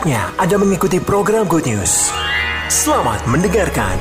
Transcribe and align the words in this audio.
Saatnya 0.00 0.32
Anda 0.40 0.56
mengikuti 0.56 0.96
program 0.96 1.44
Good 1.44 1.68
News. 1.68 2.08
Selamat 2.72 3.20
mendengarkan. 3.28 4.00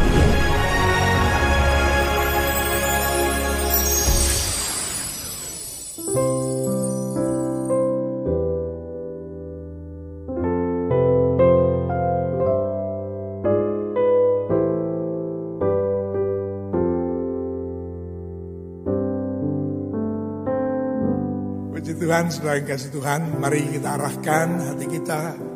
Puji 21.76 21.92
Tuhan, 22.00 22.31
saudara 22.31 22.56
yang 22.56 22.68
kasih 22.72 22.88
Tuhan, 22.95 23.36
mari 23.36 23.68
kita 23.68 24.00
arahkan 24.00 24.48
hati 24.64 24.88
kita 24.88 25.48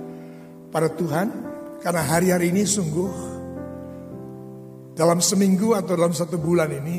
pada 0.73 0.90
Tuhan. 0.90 1.54
Karena 1.86 2.02
hari-hari 2.02 2.50
ini 2.50 2.66
sungguh 2.66 3.12
dalam 4.98 5.22
seminggu 5.22 5.77
atau 5.77 5.94
dalam 5.94 6.16
satu 6.16 6.41
bulan 6.41 6.72
ini 6.73 6.98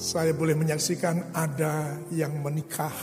saya 0.00 0.32
boleh 0.32 0.56
menyaksikan 0.56 1.36
ada 1.36 1.98
yang 2.14 2.40
menikah, 2.40 2.94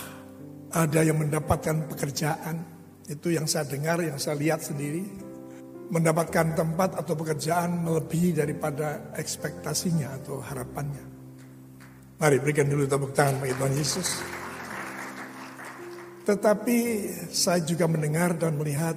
ada 0.73 1.05
yang 1.05 1.21
mendapatkan 1.21 1.85
pekerjaan. 1.93 2.63
Itu 3.05 3.29
yang 3.29 3.45
saya 3.45 3.67
dengar, 3.67 4.01
yang 4.01 4.17
saya 4.17 4.39
lihat 4.39 4.65
sendiri. 4.65 5.29
Mendapatkan 5.91 6.55
tempat 6.55 6.95
atau 6.95 7.19
pekerjaan 7.19 7.83
melebihi 7.83 8.31
daripada 8.31 9.11
ekspektasinya 9.11 10.23
atau 10.23 10.39
harapannya. 10.39 11.03
Mari 12.15 12.39
berikan 12.39 12.71
dulu 12.71 12.87
tepuk 12.87 13.11
tangan 13.11 13.43
bagi 13.43 13.51
Tuhan 13.59 13.75
Yesus. 13.75 14.09
Tetapi 16.23 16.77
saya 17.27 17.59
juga 17.67 17.91
mendengar 17.91 18.39
dan 18.39 18.55
melihat 18.55 18.95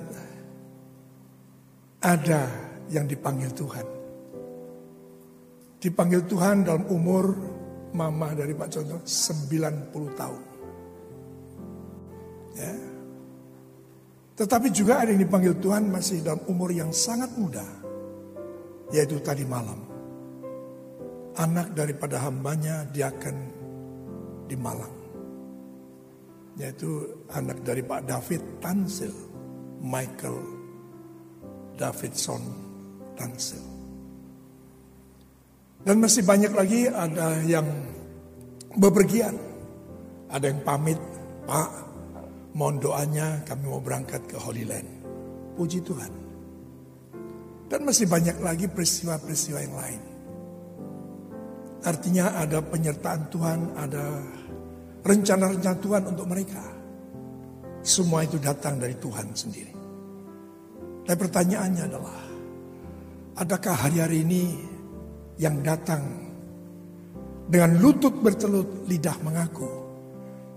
ada 2.05 2.43
yang 2.93 3.09
dipanggil 3.09 3.49
Tuhan. 3.57 3.87
Dipanggil 5.81 6.29
Tuhan 6.29 6.69
dalam 6.69 6.85
umur 6.93 7.33
mama 7.97 8.37
dari 8.37 8.53
Pak 8.53 8.69
Contoh 8.69 9.01
90 9.01 10.21
tahun. 10.21 10.43
Ya. 12.61 12.75
Tetapi 14.35 14.69
juga 14.69 15.01
ada 15.01 15.17
yang 15.17 15.25
dipanggil 15.25 15.57
Tuhan 15.57 15.89
masih 15.89 16.21
dalam 16.21 16.45
umur 16.45 16.69
yang 16.69 16.93
sangat 16.93 17.33
muda. 17.41 17.65
Yaitu 18.93 19.19
tadi 19.25 19.49
malam. 19.49 19.81
Anak 21.41 21.73
daripada 21.73 22.21
hambanya 22.23 22.87
dia 22.93 23.11
akan 23.11 23.37
di 24.47 24.55
Malang 24.55 25.05
yaitu 26.55 27.03
anak 27.35 27.67
dari 27.67 27.83
Pak 27.83 28.07
David 28.07 28.63
Tansil, 28.63 29.11
Michael 29.83 30.54
Davidson 31.75 32.43
Tansil. 33.15 33.63
Dan 35.85 36.01
masih 36.01 36.25
banyak 36.25 36.53
lagi 36.57 36.89
ada 36.89 37.45
yang 37.45 37.69
bepergian, 38.81 39.37
ada 40.33 40.49
yang 40.49 40.65
pamit, 40.65 40.97
Pak, 41.45 41.71
mohon 42.57 42.81
doanya 42.81 43.45
kami 43.45 43.69
mau 43.69 43.85
berangkat 43.85 44.25
ke 44.25 44.41
Holy 44.41 44.65
Land. 44.65 44.89
Puji 45.55 45.85
Tuhan. 45.85 46.13
Dan 47.69 47.81
masih 47.85 48.09
banyak 48.09 48.41
lagi 48.41 48.67
peristiwa-peristiwa 48.71 49.59
yang 49.61 49.77
lain. 49.77 50.03
Artinya 51.85 52.41
ada 52.41 52.65
penyertaan 52.65 53.29
Tuhan, 53.29 53.61
ada 53.77 54.05
rencana-rencana 55.05 55.79
Tuhan 55.85 56.03
untuk 56.09 56.27
mereka. 56.33 56.65
Semua 57.85 58.25
itu 58.25 58.41
datang 58.41 58.81
dari 58.81 58.97
Tuhan 58.97 59.37
sendiri. 59.37 59.74
Dan 61.05 61.17
pertanyaannya 61.21 61.83
adalah, 61.85 62.21
adakah 63.37 63.77
hari-hari 63.77 64.25
ini 64.25 64.43
yang 65.37 65.61
datang 65.61 66.01
dengan 67.45 67.77
lutut 67.77 68.17
bertelut 68.25 68.89
lidah 68.89 69.21
mengaku 69.21 69.69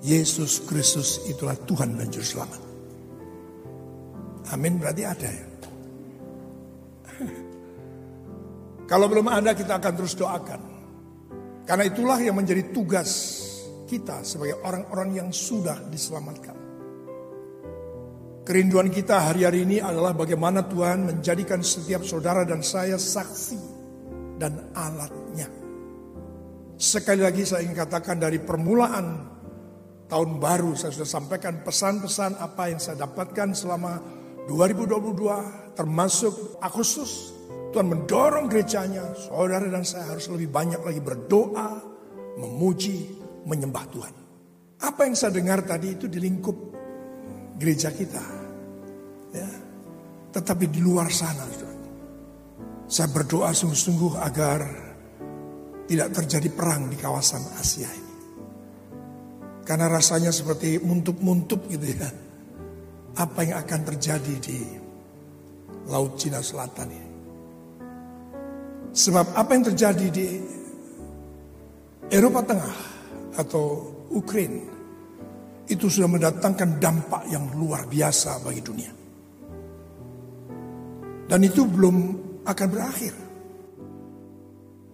Yesus 0.06 0.63
Kristus 0.63 1.25
itulah 1.28 1.57
Tuhan 1.68 1.97
dan 1.97 2.07
Juru 2.07 2.25
Selamat. 2.25 2.62
Amin 4.56 4.80
berarti 4.80 5.03
ada 5.03 5.28
ya. 5.28 5.46
Kalau 8.91 9.06
belum 9.12 9.28
ada 9.28 9.52
kita 9.52 9.81
akan 9.81 9.94
terus 9.97 10.16
doakan. 10.16 10.62
Karena 11.68 11.84
itulah 11.84 12.16
yang 12.24 12.40
menjadi 12.40 12.72
tugas 12.72 13.44
kita 13.91 14.24
sebagai 14.24 14.63
orang-orang 14.63 15.19
yang 15.19 15.30
sudah 15.36 15.75
diselamatkan. 15.91 16.56
Kerinduan 18.47 18.88
kita 18.88 19.28
hari-hari 19.28 19.68
ini 19.68 19.84
adalah 19.84 20.16
bagaimana 20.16 20.63
Tuhan 20.63 21.03
menjadikan 21.03 21.59
setiap 21.59 22.08
saudara 22.08 22.47
dan 22.47 22.63
saya 22.63 22.96
saksi 22.96 23.59
dan 24.40 24.72
alatnya. 24.72 25.52
Sekali 26.80 27.28
lagi 27.28 27.44
saya 27.44 27.68
ingin 27.68 27.75
katakan 27.75 28.16
dari 28.16 28.40
permulaan 28.40 29.28
tahun 30.07 30.40
baru 30.40 30.80
saya 30.80 30.96
sudah 30.96 31.12
sampaikan 31.12 31.59
pesan-pesan 31.59 32.40
apa 32.40 32.72
yang 32.72 32.80
saya 32.80 33.03
dapatkan 33.03 33.52
selama 33.52 34.00
2022 34.47 35.75
termasuk 35.75 36.63
Agustus. 36.63 37.36
Tuhan 37.75 37.84
mendorong 37.84 38.47
gerejanya, 38.47 39.12
saudara 39.28 39.68
dan 39.68 39.84
saya 39.84 40.16
harus 40.16 40.31
lebih 40.31 40.47
banyak 40.47 40.80
lagi 40.88 41.03
berdoa, 41.03 41.84
memuji, 42.40 43.12
menyembah 43.44 43.86
Tuhan. 43.91 44.16
Apa 44.88 45.03
yang 45.03 45.19
saya 45.19 45.36
dengar 45.36 45.68
tadi 45.68 46.00
itu 46.00 46.07
di 46.07 46.24
lingkup 46.24 46.56
gereja 47.59 47.91
kita. 47.91 48.37
Tetapi 50.38 50.70
di 50.70 50.86
luar 50.86 51.09
sana. 51.09 51.50
Saya 52.86 53.09
berdoa 53.09 53.50
sungguh-sungguh 53.58 54.22
agar 54.22 54.62
tidak 55.90 56.14
terjadi 56.14 56.50
perang 56.53 56.94
di 56.94 56.96
kawasan 57.02 57.42
Asia 57.58 57.90
ini. 57.90 58.14
Karena 59.66 59.90
rasanya 59.90 60.30
seperti 60.30 60.78
muntuk-muntuk 60.78 61.66
gitu 61.74 61.90
ya. 61.90 62.14
Apa 63.18 63.50
yang 63.50 63.58
akan 63.66 63.81
terjadi 63.81 64.34
di 64.38 64.59
Laut 65.90 66.22
Cina 66.22 66.38
Selatan 66.46 66.88
ini. 66.94 67.12
Sebab 68.94 69.34
apa 69.34 69.50
yang 69.58 69.66
terjadi 69.74 70.08
di 70.14 70.28
Eropa 72.14 72.46
Tengah 72.46 72.78
atau 73.42 73.66
Ukraina 74.14 74.69
itu 75.66 75.90
sudah 75.90 76.08
mendatangkan 76.08 76.78
dampak 76.78 77.25
yang 77.28 77.52
luar 77.58 77.90
biasa 77.90 78.40
bagi 78.46 78.62
dunia. 78.62 79.06
Dan 81.28 81.44
itu 81.44 81.68
belum 81.68 81.96
akan 82.48 82.68
berakhir. 82.72 83.16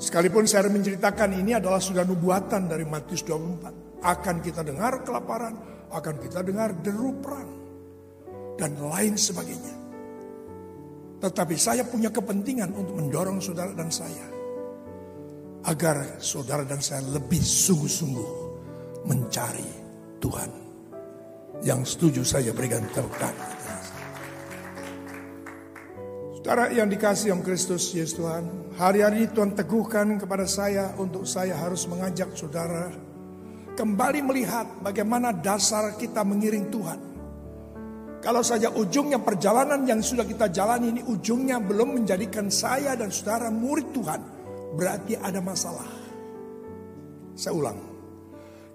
Sekalipun 0.02 0.50
saya 0.50 0.68
menceritakan 0.68 1.38
ini 1.38 1.56
adalah 1.56 1.80
sudah 1.80 2.04
nubuatan 2.04 2.68
dari 2.68 2.84
Matius 2.84 3.24
24. 3.24 4.02
Akan 4.04 4.44
kita 4.44 4.66
dengar 4.66 5.06
kelaparan, 5.06 5.56
akan 5.94 6.16
kita 6.20 6.44
dengar 6.44 6.76
deru 6.84 7.16
perang, 7.24 7.50
dan 8.60 8.76
lain 8.82 9.16
sebagainya. 9.16 9.76
Tetapi 11.24 11.56
saya 11.56 11.88
punya 11.88 12.12
kepentingan 12.12 12.76
untuk 12.76 13.00
mendorong 13.00 13.40
saudara 13.40 13.72
dan 13.72 13.88
saya 13.88 14.28
agar 15.64 16.20
saudara 16.20 16.68
dan 16.68 16.84
saya 16.84 17.00
lebih 17.16 17.40
sungguh-sungguh 17.40 18.30
mencari 19.08 19.72
Tuhan. 20.20 20.52
Yang 21.64 21.96
setuju 21.96 22.22
saya 22.28 22.52
berikan 22.52 22.84
tepuk 22.92 23.16
Saudara 26.44 26.68
yang 26.76 26.92
dikasih 26.92 27.32
yang 27.32 27.40
Kristus 27.40 27.96
Yesus 27.96 28.20
Tuhan, 28.20 28.76
hari-hari 28.76 29.24
ini 29.24 29.32
Tuhan 29.32 29.56
teguhkan 29.56 30.20
kepada 30.20 30.44
saya 30.44 30.92
untuk 31.00 31.24
saya 31.24 31.56
harus 31.56 31.88
mengajak 31.88 32.36
saudara 32.36 32.92
kembali 33.80 34.20
melihat 34.28 34.68
bagaimana 34.84 35.32
dasar 35.32 35.96
kita 35.96 36.20
mengiring 36.28 36.68
Tuhan. 36.68 37.00
Kalau 38.20 38.44
saja 38.44 38.68
ujungnya 38.76 39.24
perjalanan 39.24 39.88
yang 39.88 40.04
sudah 40.04 40.28
kita 40.28 40.52
jalani 40.52 40.92
ini 40.92 41.02
ujungnya 41.08 41.64
belum 41.64 42.04
menjadikan 42.04 42.52
saya 42.52 42.92
dan 43.00 43.08
saudara 43.08 43.48
murid 43.48 43.96
Tuhan, 43.96 44.20
berarti 44.76 45.16
ada 45.16 45.40
masalah. 45.40 45.88
Saya 47.40 47.56
ulang. 47.56 47.93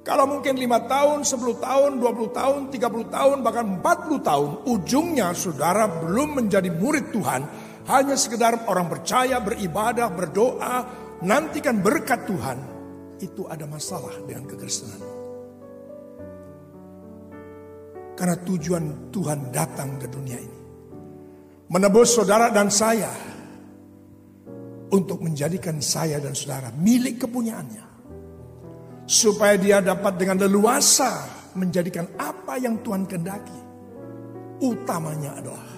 Kalau 0.06 0.25
mungkin 0.25 0.56
5 0.56 0.89
tahun, 0.89 1.19
10 1.27 1.59
tahun, 1.61 1.91
20 2.00 2.33
tahun, 2.33 2.61
30 2.73 3.09
tahun, 3.12 3.37
bahkan 3.45 3.67
40 3.83 4.21
tahun, 4.25 4.50
ujungnya 4.65 5.37
saudara 5.37 5.85
belum 5.85 6.41
menjadi 6.41 6.71
murid 6.73 7.12
Tuhan, 7.12 7.43
hanya 7.89 8.17
sekedar 8.17 8.69
orang 8.69 8.89
percaya, 8.89 9.41
beribadah, 9.41 10.09
berdoa, 10.09 10.77
nantikan 11.25 11.81
berkat 11.85 12.25
Tuhan, 12.25 12.59
itu 13.21 13.45
ada 13.50 13.67
masalah 13.67 14.15
dengan 14.25 14.47
kekristenan. 14.47 15.03
Karena 18.19 18.35
tujuan 18.43 19.15
Tuhan 19.15 19.55
datang 19.55 19.94
ke 19.99 20.11
dunia 20.11 20.39
ini. 20.39 20.59
Menebus 21.69 22.17
saudara 22.17 22.49
dan 22.51 22.73
saya 22.73 23.12
untuk 24.89 25.21
menjadikan 25.21 25.79
saya 25.85 26.19
dan 26.19 26.33
saudara 26.33 26.73
milik 26.75 27.23
kepunyaannya. 27.23 27.88
Supaya 29.08 29.56
dia 29.56 29.81
dapat 29.81 30.20
dengan 30.20 30.44
leluasa 30.44 31.25
menjadikan 31.56 32.12
apa 32.20 32.60
yang 32.60 32.84
Tuhan 32.84 33.08
kendaki. 33.08 33.60
Utamanya 34.60 35.40
adalah 35.40 35.69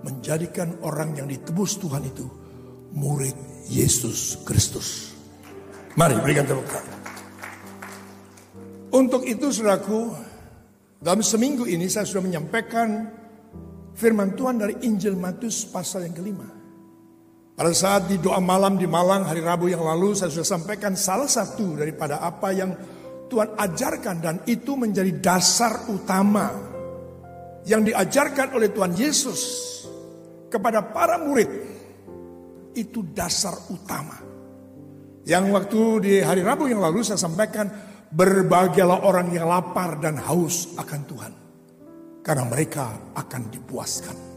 menjadikan 0.00 0.80
orang 0.80 1.12
yang 1.12 1.28
ditebus 1.28 1.76
Tuhan 1.76 2.08
itu 2.08 2.24
murid 2.96 3.36
Yesus 3.68 4.40
Kristus. 4.48 5.12
Mari 5.94 6.16
berikan 6.24 6.48
tepuk 6.48 6.66
tangan. 6.66 6.98
Untuk 8.94 9.26
itu 9.26 9.50
saudaraku, 9.50 10.14
dalam 11.02 11.20
seminggu 11.20 11.66
ini 11.66 11.90
saya 11.90 12.06
sudah 12.06 12.22
menyampaikan 12.22 13.10
firman 13.92 14.38
Tuhan 14.38 14.56
dari 14.62 14.74
Injil 14.86 15.18
Matius 15.18 15.66
pasal 15.66 16.06
yang 16.06 16.14
kelima. 16.14 16.63
Pada 17.54 17.70
saat 17.70 18.10
di 18.10 18.18
doa 18.18 18.42
malam 18.42 18.74
di 18.74 18.82
Malang 18.90 19.30
hari 19.30 19.38
Rabu 19.38 19.70
yang 19.70 19.86
lalu 19.86 20.18
saya 20.18 20.26
sudah 20.26 20.58
sampaikan 20.58 20.98
salah 20.98 21.30
satu 21.30 21.78
daripada 21.78 22.18
apa 22.18 22.50
yang 22.50 22.74
Tuhan 23.30 23.54
ajarkan 23.54 24.16
dan 24.18 24.36
itu 24.50 24.74
menjadi 24.74 25.14
dasar 25.22 25.86
utama 25.86 26.50
yang 27.62 27.86
diajarkan 27.86 28.58
oleh 28.58 28.74
Tuhan 28.74 28.98
Yesus 28.98 29.40
kepada 30.50 30.82
para 30.82 31.14
murid 31.22 31.46
itu 32.74 33.06
dasar 33.14 33.54
utama. 33.70 34.18
Yang 35.22 35.44
waktu 35.54 35.80
di 36.02 36.14
hari 36.26 36.42
Rabu 36.42 36.66
yang 36.66 36.82
lalu 36.82 37.06
saya 37.06 37.22
sampaikan 37.22 37.70
berbahagialah 38.10 39.06
orang 39.06 39.30
yang 39.30 39.46
lapar 39.46 40.02
dan 40.02 40.18
haus 40.18 40.74
akan 40.74 41.00
Tuhan 41.06 41.32
karena 42.18 42.44
mereka 42.50 43.14
akan 43.14 43.42
dipuaskan. 43.46 44.33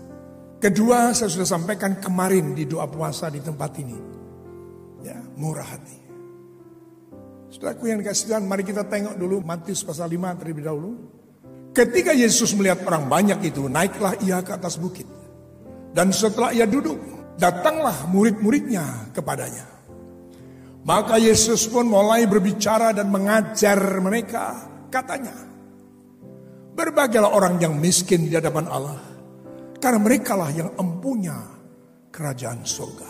Kedua, 0.58 1.14
saya 1.14 1.30
sudah 1.30 1.46
sampaikan 1.46 2.02
kemarin 2.02 2.58
di 2.58 2.66
doa 2.66 2.90
puasa 2.90 3.30
di 3.30 3.38
tempat 3.38 3.78
ini. 3.78 3.98
Ya, 5.06 5.22
murah 5.38 5.70
hati. 5.70 5.98
Saudaraku 7.54 7.86
yang 7.86 8.02
dikasih 8.02 8.34
Tuhan, 8.34 8.44
mari 8.50 8.66
kita 8.66 8.90
tengok 8.90 9.22
dulu 9.22 9.46
Matius 9.46 9.86
pasal 9.86 10.10
5 10.10 10.34
terlebih 10.42 10.66
dahulu. 10.66 10.98
Ketika 11.78 12.10
Yesus 12.10 12.58
melihat 12.58 12.82
orang 12.90 13.06
banyak 13.06 13.40
itu, 13.54 13.70
naiklah 13.70 14.18
ia 14.26 14.42
ke 14.42 14.58
atas 14.58 14.82
bukit. 14.82 15.06
Dan 15.94 16.10
setelah 16.10 16.50
ia 16.50 16.66
duduk, 16.66 16.98
datanglah 17.38 18.10
murid-muridnya 18.10 19.14
kepadanya. 19.14 19.78
Maka 20.90 21.22
Yesus 21.22 21.70
pun 21.70 21.86
mulai 21.86 22.26
berbicara 22.26 22.98
dan 22.98 23.14
mengajar 23.14 23.78
mereka. 24.02 24.66
Katanya, 24.90 25.38
berbagilah 26.74 27.30
orang 27.30 27.62
yang 27.62 27.78
miskin 27.78 28.26
di 28.26 28.34
hadapan 28.34 28.66
Allah 28.66 29.17
karena 29.78 30.00
mereka 30.02 30.34
lah 30.34 30.50
yang 30.50 30.74
empunya 30.78 31.38
kerajaan 32.10 32.66
surga. 32.66 33.10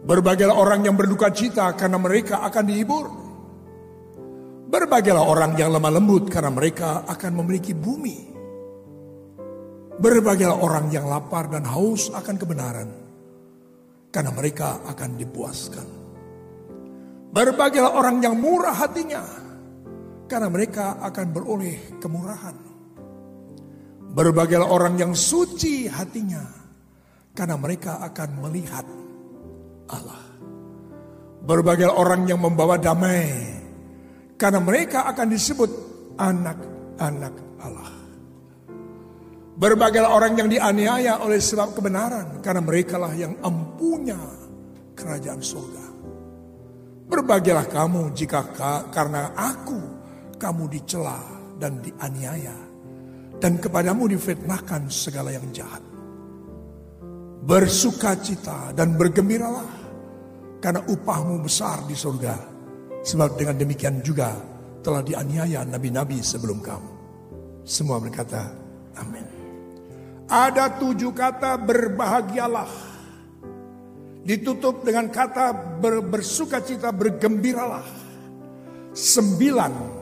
Berbagilah 0.00 0.56
orang 0.56 0.86
yang 0.88 0.96
berduka 0.96 1.28
cita 1.28 1.76
karena 1.76 2.00
mereka 2.00 2.40
akan 2.46 2.64
dihibur. 2.64 3.06
Berbagilah 4.70 5.26
orang 5.26 5.58
yang 5.58 5.74
lemah 5.74 5.92
lembut 5.92 6.30
karena 6.30 6.48
mereka 6.48 7.02
akan 7.04 7.42
memiliki 7.42 7.74
bumi. 7.74 8.30
Berbagilah 10.00 10.56
orang 10.56 10.88
yang 10.88 11.04
lapar 11.10 11.52
dan 11.52 11.68
haus 11.68 12.08
akan 12.08 12.36
kebenaran 12.40 12.88
karena 14.08 14.30
mereka 14.32 14.80
akan 14.88 15.10
dipuaskan. 15.20 15.88
Berbagilah 17.30 17.92
orang 17.92 18.22
yang 18.24 18.38
murah 18.40 18.72
hatinya 18.72 19.22
karena 20.30 20.48
mereka 20.48 21.02
akan 21.02 21.26
beroleh 21.34 22.00
kemurahan. 22.00 22.69
Berbagai 24.10 24.58
orang 24.58 24.98
yang 24.98 25.12
suci 25.14 25.86
hatinya 25.86 26.42
karena 27.30 27.54
mereka 27.54 28.02
akan 28.02 28.28
melihat 28.42 28.82
Allah. 29.86 30.22
Berbagai 31.46 31.86
orang 31.86 32.26
yang 32.26 32.42
membawa 32.42 32.74
damai 32.74 33.30
karena 34.34 34.58
mereka 34.58 35.06
akan 35.14 35.26
disebut 35.30 35.70
anak-anak 36.18 37.34
Allah. 37.62 37.92
Berbagai 39.60 40.02
orang 40.02 40.34
yang 40.42 40.48
dianiaya 40.50 41.22
oleh 41.22 41.38
sebab 41.38 41.78
kebenaran 41.78 42.42
karena 42.42 42.62
mereka 42.66 42.98
lah 42.98 43.14
yang 43.14 43.38
empunya 43.46 44.18
kerajaan 44.98 45.38
surga. 45.38 45.86
Berbagailah 47.06 47.66
kamu 47.70 48.10
jika 48.10 48.42
karena 48.90 49.38
aku 49.38 49.78
kamu 50.34 50.66
dicela 50.66 51.18
dan 51.62 51.78
dianiaya 51.78 52.69
dan 53.40 53.56
kepadamu 53.56 54.04
difitnahkan 54.12 54.92
segala 54.92 55.32
yang 55.32 55.48
jahat. 55.50 55.80
Bersukacita 57.40 58.76
dan 58.76 58.94
bergembiralah 59.00 59.80
karena 60.60 60.84
upahmu 60.84 61.40
besar 61.40 61.88
di 61.88 61.96
surga. 61.96 62.36
Sebab 63.00 63.40
dengan 63.40 63.56
demikian 63.56 64.04
juga 64.04 64.36
telah 64.84 65.00
dianiaya 65.00 65.64
nabi-nabi 65.64 66.20
sebelum 66.20 66.60
kamu. 66.60 66.92
Semua 67.64 67.96
berkata, 67.96 68.52
amin. 69.00 69.24
Ada 70.28 70.76
tujuh 70.76 71.16
kata 71.16 71.56
berbahagialah. 71.64 72.92
Ditutup 74.20 74.84
dengan 74.84 75.08
kata 75.08 75.80
ber, 75.80 76.04
bersukacita, 76.04 76.92
bergembiralah. 76.92 77.88
Sembilan 78.92 79.99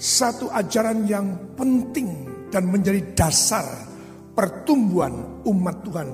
satu 0.00 0.48
ajaran 0.48 1.04
yang 1.04 1.52
penting 1.52 2.08
dan 2.48 2.72
menjadi 2.72 3.04
dasar 3.12 3.68
pertumbuhan 4.32 5.44
umat 5.44 5.76
Tuhan 5.84 6.08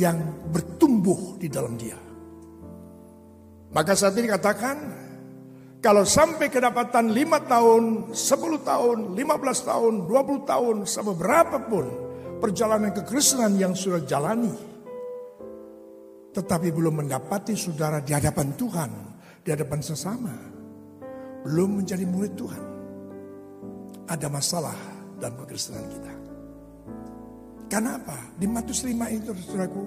yang 0.00 0.16
bertumbuh 0.48 1.36
di 1.36 1.52
dalam 1.52 1.76
dia. 1.76 2.00
Maka 3.76 3.92
saat 3.92 4.16
ini 4.16 4.24
katakan, 4.24 4.76
kalau 5.84 6.08
sampai 6.08 6.48
kedapatan 6.48 7.12
lima 7.12 7.44
tahun, 7.44 8.16
sepuluh 8.16 8.64
tahun, 8.64 9.12
lima 9.12 9.36
belas 9.36 9.60
tahun, 9.60 10.08
dua 10.08 10.24
puluh 10.24 10.48
tahun, 10.48 10.88
sampai 10.88 11.14
berapapun 11.20 11.84
perjalanan 12.40 12.96
kekristenan 12.96 13.52
yang 13.60 13.76
sudah 13.76 14.00
jalani, 14.08 14.56
tetapi 16.32 16.72
belum 16.72 17.04
mendapati 17.04 17.52
saudara 17.52 18.00
di 18.00 18.16
hadapan 18.16 18.56
Tuhan, 18.56 18.90
di 19.44 19.48
hadapan 19.52 19.80
sesama, 19.84 20.32
belum 21.44 21.84
menjadi 21.84 22.08
murid 22.08 22.32
Tuhan 22.32 22.75
ada 24.06 24.26
masalah 24.30 24.76
dalam 25.18 25.34
kekristenan 25.42 25.86
kita. 25.90 26.12
Kenapa? 27.66 28.14
Di 28.38 28.46
Matius 28.46 28.86
5 28.86 28.94
itu 29.10 29.34
saudaraku, 29.34 29.84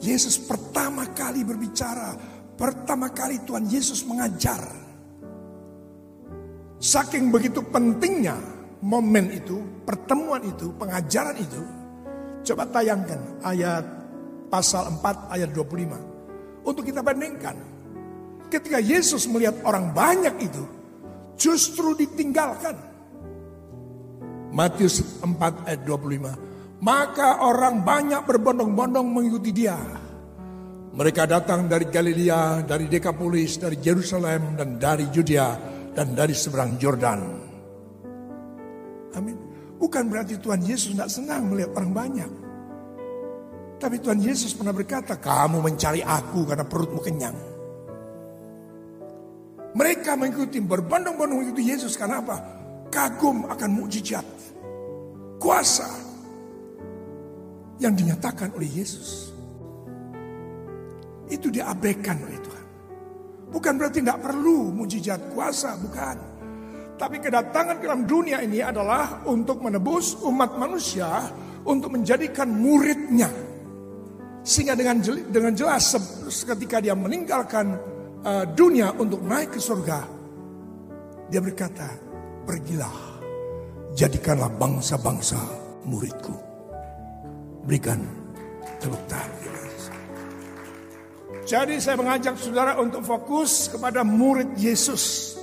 Yesus 0.00 0.38
pertama 0.38 1.10
kali 1.10 1.42
berbicara, 1.42 2.14
pertama 2.54 3.10
kali 3.10 3.42
Tuhan 3.42 3.66
Yesus 3.66 4.06
mengajar. 4.06 4.62
Saking 6.80 7.28
begitu 7.28 7.60
pentingnya 7.60 8.38
momen 8.80 9.28
itu, 9.34 9.60
pertemuan 9.84 10.40
itu, 10.46 10.72
pengajaran 10.78 11.36
itu. 11.36 11.62
Coba 12.40 12.64
tayangkan 12.72 13.44
ayat 13.44 13.84
pasal 14.48 14.88
4 14.96 15.34
ayat 15.36 15.50
25. 15.52 16.64
Untuk 16.64 16.84
kita 16.88 17.04
bandingkan. 17.04 17.56
Ketika 18.50 18.82
Yesus 18.82 19.30
melihat 19.30 19.62
orang 19.62 19.94
banyak 19.94 20.34
itu, 20.42 20.64
justru 21.38 21.94
ditinggalkan. 21.94 22.89
Matius 24.50 25.22
4 25.22 25.66
ayat 25.66 25.82
25. 25.86 26.82
Maka 26.82 27.44
orang 27.44 27.84
banyak 27.84 28.24
berbondong-bondong 28.24 29.06
mengikuti 29.06 29.52
dia. 29.52 29.76
Mereka 30.90 31.22
datang 31.28 31.70
dari 31.70 31.86
Galilea, 31.86 32.66
dari 32.66 32.90
Dekapolis, 32.90 33.62
dari 33.62 33.78
Yerusalem, 33.78 34.58
dan 34.58 34.80
dari 34.80 35.06
Judea, 35.12 35.54
dan 35.94 36.18
dari 36.18 36.34
seberang 36.34 36.80
Jordan. 36.80 37.20
Amin. 39.14 39.36
Bukan 39.78 40.10
berarti 40.10 40.36
Tuhan 40.42 40.60
Yesus 40.66 40.92
tidak 40.98 41.10
senang 41.12 41.46
melihat 41.52 41.78
orang 41.78 41.92
banyak. 41.94 42.30
Tapi 43.80 43.96
Tuhan 44.02 44.20
Yesus 44.20 44.52
pernah 44.52 44.76
berkata, 44.76 45.16
kamu 45.16 45.64
mencari 45.64 46.04
aku 46.04 46.44
karena 46.44 46.66
perutmu 46.68 47.00
kenyang. 47.00 47.38
Mereka 49.72 50.18
mengikuti, 50.18 50.58
berbondong-bondong 50.60 51.38
mengikuti 51.40 51.70
Yesus 51.70 51.94
karena 51.96 52.20
apa? 52.20 52.59
Kagum 52.90 53.46
akan 53.46 53.70
mukjizat 53.70 54.26
kuasa 55.38 55.88
yang 57.80 57.96
dinyatakan 57.96 58.52
oleh 58.54 58.68
Yesus. 58.68 59.32
Itu 61.30 61.48
diabaikan 61.48 62.20
oleh 62.20 62.38
Tuhan. 62.42 62.66
Bukan 63.50 63.72
berarti 63.80 63.98
tidak 64.04 64.20
perlu 64.22 64.70
mujizat 64.70 65.32
kuasa, 65.32 65.74
bukan. 65.80 66.16
Tapi 67.00 67.16
kedatangan 67.18 67.80
ke 67.80 67.88
dalam 67.88 68.04
dunia 68.04 68.44
ini 68.44 68.60
adalah 68.60 69.24
untuk 69.24 69.64
menebus 69.64 70.20
umat 70.20 70.60
manusia, 70.60 71.32
untuk 71.64 71.96
menjadikan 71.96 72.46
muridnya. 72.52 73.30
Sehingga 74.44 74.76
dengan 74.76 75.00
dengan 75.30 75.52
jelas 75.56 75.96
ketika 76.28 76.82
dia 76.82 76.92
meninggalkan 76.92 77.78
uh, 78.20 78.44
dunia 78.52 78.92
untuk 79.00 79.24
naik 79.24 79.56
ke 79.56 79.60
surga, 79.62 80.00
dia 81.32 81.40
berkata, 81.40 82.09
pergilah 82.50 83.22
jadikanlah 83.94 84.50
bangsa-bangsa 84.58 85.38
muridku. 85.86 86.34
Berikan 87.62 88.02
tepuk 88.82 88.98
tangan. 89.06 89.38
Jadi 91.46 91.82
saya 91.82 91.98
mengajak 91.98 92.38
saudara 92.38 92.78
untuk 92.78 93.06
fokus 93.06 93.70
kepada 93.70 94.02
murid 94.02 94.54
Yesus. 94.58 95.34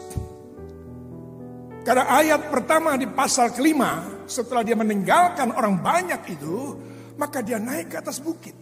Karena 1.84 2.12
ayat 2.12 2.52
pertama 2.52 3.00
di 3.00 3.08
pasal 3.08 3.56
kelima 3.56 4.24
setelah 4.28 4.64
dia 4.64 4.76
meninggalkan 4.76 5.52
orang 5.56 5.80
banyak 5.80 6.20
itu, 6.32 6.76
Maka 7.18 7.42
dia 7.42 7.58
naik 7.58 7.90
ke 7.90 7.98
atas 7.98 8.22
bukit. 8.22 8.54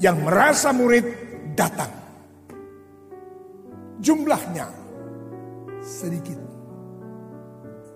Yang 0.00 0.16
merasa 0.24 0.72
murid 0.72 1.04
datang. 1.52 1.92
Jumlahnya 4.00 4.85
sedikit. 5.86 6.38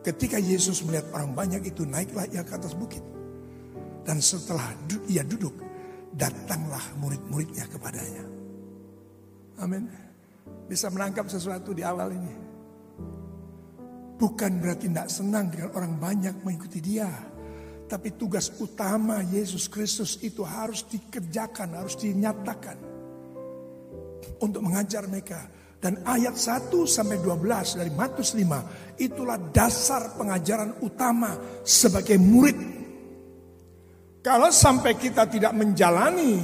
Ketika 0.06 0.38
Yesus 0.38 0.80
melihat 0.86 1.10
orang 1.12 1.34
banyak 1.34 1.74
itu 1.74 1.82
naiklah 1.84 2.24
ia 2.30 2.46
ke 2.46 2.54
atas 2.54 2.72
bukit. 2.78 3.02
Dan 4.00 4.22
setelah 4.22 4.72
ia 5.10 5.20
duduk, 5.26 5.52
datanglah 6.16 6.80
murid-muridnya 6.96 7.68
kepadanya. 7.68 8.24
Amin. 9.60 9.84
Bisa 10.70 10.88
menangkap 10.88 11.28
sesuatu 11.28 11.76
di 11.76 11.84
awal 11.84 12.16
ini. 12.16 12.34
Bukan 14.16 14.60
berarti 14.60 14.88
tidak 14.88 15.08
senang 15.12 15.52
dengan 15.52 15.68
orang 15.76 16.00
banyak 16.00 16.34
mengikuti 16.44 16.80
dia. 16.80 17.10
Tapi 17.90 18.14
tugas 18.16 18.54
utama 18.62 19.20
Yesus 19.20 19.66
Kristus 19.68 20.16
itu 20.22 20.46
harus 20.46 20.86
dikerjakan, 20.88 21.76
harus 21.76 21.98
dinyatakan. 22.00 22.78
Untuk 24.40 24.64
mengajar 24.64 25.04
mereka. 25.10 25.59
Dan 25.80 26.04
ayat 26.04 26.36
1 26.36 26.68
sampai 26.84 27.16
12 27.24 27.80
dari 27.80 27.88
Matius 27.96 28.36
5 28.36 29.00
itulah 29.00 29.40
dasar 29.40 30.12
pengajaran 30.12 30.76
utama 30.84 31.32
sebagai 31.64 32.20
murid. 32.20 32.58
Kalau 34.20 34.52
sampai 34.52 34.92
kita 35.00 35.24
tidak 35.24 35.56
menjalani 35.56 36.36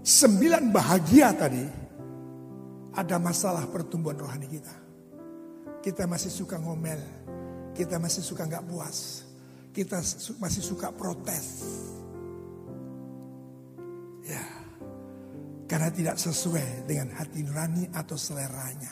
sembilan 0.00 0.72
bahagia 0.72 1.28
tadi, 1.36 1.64
ada 2.96 3.16
masalah 3.20 3.68
pertumbuhan 3.68 4.16
rohani 4.16 4.48
kita. 4.48 4.74
Kita 5.84 6.08
masih 6.08 6.32
suka 6.32 6.56
ngomel, 6.56 7.00
kita 7.76 8.00
masih 8.00 8.24
suka 8.24 8.48
nggak 8.48 8.64
puas, 8.64 9.28
kita 9.76 10.00
masih 10.40 10.62
suka 10.64 10.88
protes. 10.88 11.46
Karena 15.70 15.86
tidak 15.94 16.18
sesuai 16.18 16.90
dengan 16.90 17.14
hati 17.14 17.46
nurani 17.46 17.86
atau 17.94 18.18
seleranya. 18.18 18.90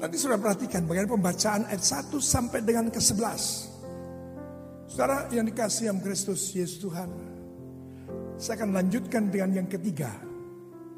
Nanti 0.00 0.16
sudah 0.16 0.40
perhatikan 0.40 0.88
bagaimana 0.88 1.12
pembacaan 1.12 1.68
ayat 1.68 1.84
1 1.84 2.16
sampai 2.16 2.64
dengan 2.64 2.88
ke 2.88 2.96
11. 2.96 4.88
Saudara 4.88 5.28
yang 5.28 5.44
dikasih 5.44 5.92
yang 5.92 6.00
Kristus 6.00 6.56
Yesus 6.56 6.80
Tuhan. 6.80 7.12
Saya 8.40 8.64
akan 8.64 8.80
lanjutkan 8.80 9.28
dengan 9.28 9.60
yang 9.60 9.68
ketiga. 9.68 10.08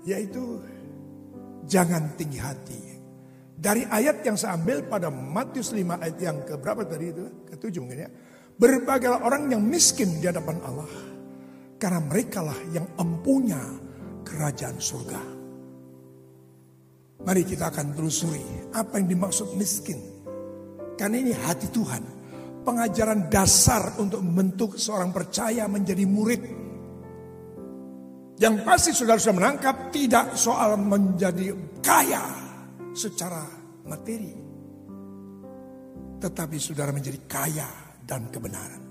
Yaitu 0.06 0.62
jangan 1.66 2.14
tinggi 2.14 2.38
hati. 2.38 2.78
Dari 3.58 3.82
ayat 3.90 4.22
yang 4.22 4.38
saya 4.38 4.54
ambil 4.54 4.86
pada 4.86 5.10
Matius 5.10 5.74
5 5.74 5.98
ayat 5.98 6.18
yang 6.22 6.38
ke 6.46 6.54
berapa 6.62 6.86
tadi 6.86 7.10
itu? 7.10 7.26
Ketujuh 7.50 7.82
mungkin 7.82 8.06
ya. 8.06 8.10
Berbagailah 8.54 9.26
orang 9.26 9.50
yang 9.50 9.66
miskin 9.66 10.22
di 10.22 10.30
hadapan 10.30 10.62
Allah. 10.62 10.90
Karena 11.74 11.98
merekalah 11.98 12.58
yang 12.70 12.86
empunya 12.94 13.81
kerajaan 14.24 14.78
surga. 14.78 15.42
Mari 17.22 17.42
kita 17.46 17.70
akan 17.70 17.94
telusuri 17.94 18.74
apa 18.74 18.98
yang 18.98 19.06
dimaksud 19.14 19.54
miskin. 19.54 19.98
Karena 20.98 21.22
ini 21.22 21.30
hati 21.30 21.70
Tuhan. 21.70 22.02
Pengajaran 22.62 23.26
dasar 23.26 23.98
untuk 23.98 24.22
membentuk 24.22 24.78
seorang 24.78 25.10
percaya 25.10 25.66
menjadi 25.66 26.06
murid. 26.06 26.42
Yang 28.38 28.54
pasti 28.66 28.90
saudara 28.90 29.18
sudah 29.22 29.38
menangkap 29.38 29.90
tidak 29.94 30.34
soal 30.34 30.78
menjadi 30.78 31.54
kaya 31.78 32.22
secara 32.94 33.42
materi. 33.86 34.34
Tetapi 36.22 36.56
saudara 36.58 36.90
menjadi 36.94 37.18
kaya 37.26 37.66
dan 38.02 38.30
kebenaran. 38.30 38.82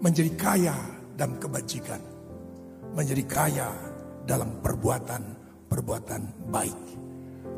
Menjadi 0.00 0.30
kaya 0.36 0.76
dan 1.16 1.36
kebajikan. 1.36 2.00
Menjadi 2.96 3.24
kaya 3.28 3.68
dalam 4.24 4.60
perbuatan-perbuatan 4.62 6.50
baik. 6.50 6.80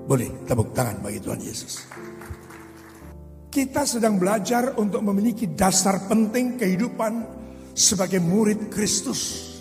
Boleh 0.03 0.29
tepuk 0.47 0.75
tangan 0.75 0.99
bagi 0.99 1.23
Tuhan 1.23 1.41
Yesus. 1.43 1.75
Kita 3.53 3.85
sedang 3.85 4.17
belajar 4.17 4.81
untuk 4.81 5.05
memiliki 5.05 5.45
dasar 5.53 6.09
penting 6.09 6.57
kehidupan 6.57 7.13
sebagai 7.77 8.17
murid 8.19 8.73
Kristus. 8.73 9.53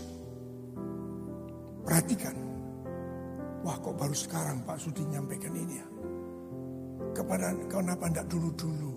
Perhatikan. 1.83 2.35
Wah 3.67 3.75
kok 3.77 3.93
baru 3.99 4.15
sekarang 4.15 4.63
Pak 4.63 4.79
Sudi 4.79 5.03
nyampaikan 5.05 5.51
ini 5.51 5.75
ya. 5.75 5.87
Kepada 7.11 7.51
kenapa 7.67 8.07
tidak 8.07 8.31
dulu-dulu. 8.31 8.93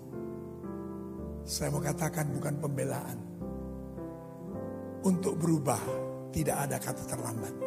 Saya 1.43 1.69
mau 1.75 1.83
katakan 1.83 2.31
bukan 2.31 2.55
pembelaan. 2.57 3.17
Untuk 5.05 5.37
berubah 5.37 5.83
tidak 6.31 6.55
ada 6.65 6.79
kata 6.79 7.03
terlambat. 7.03 7.64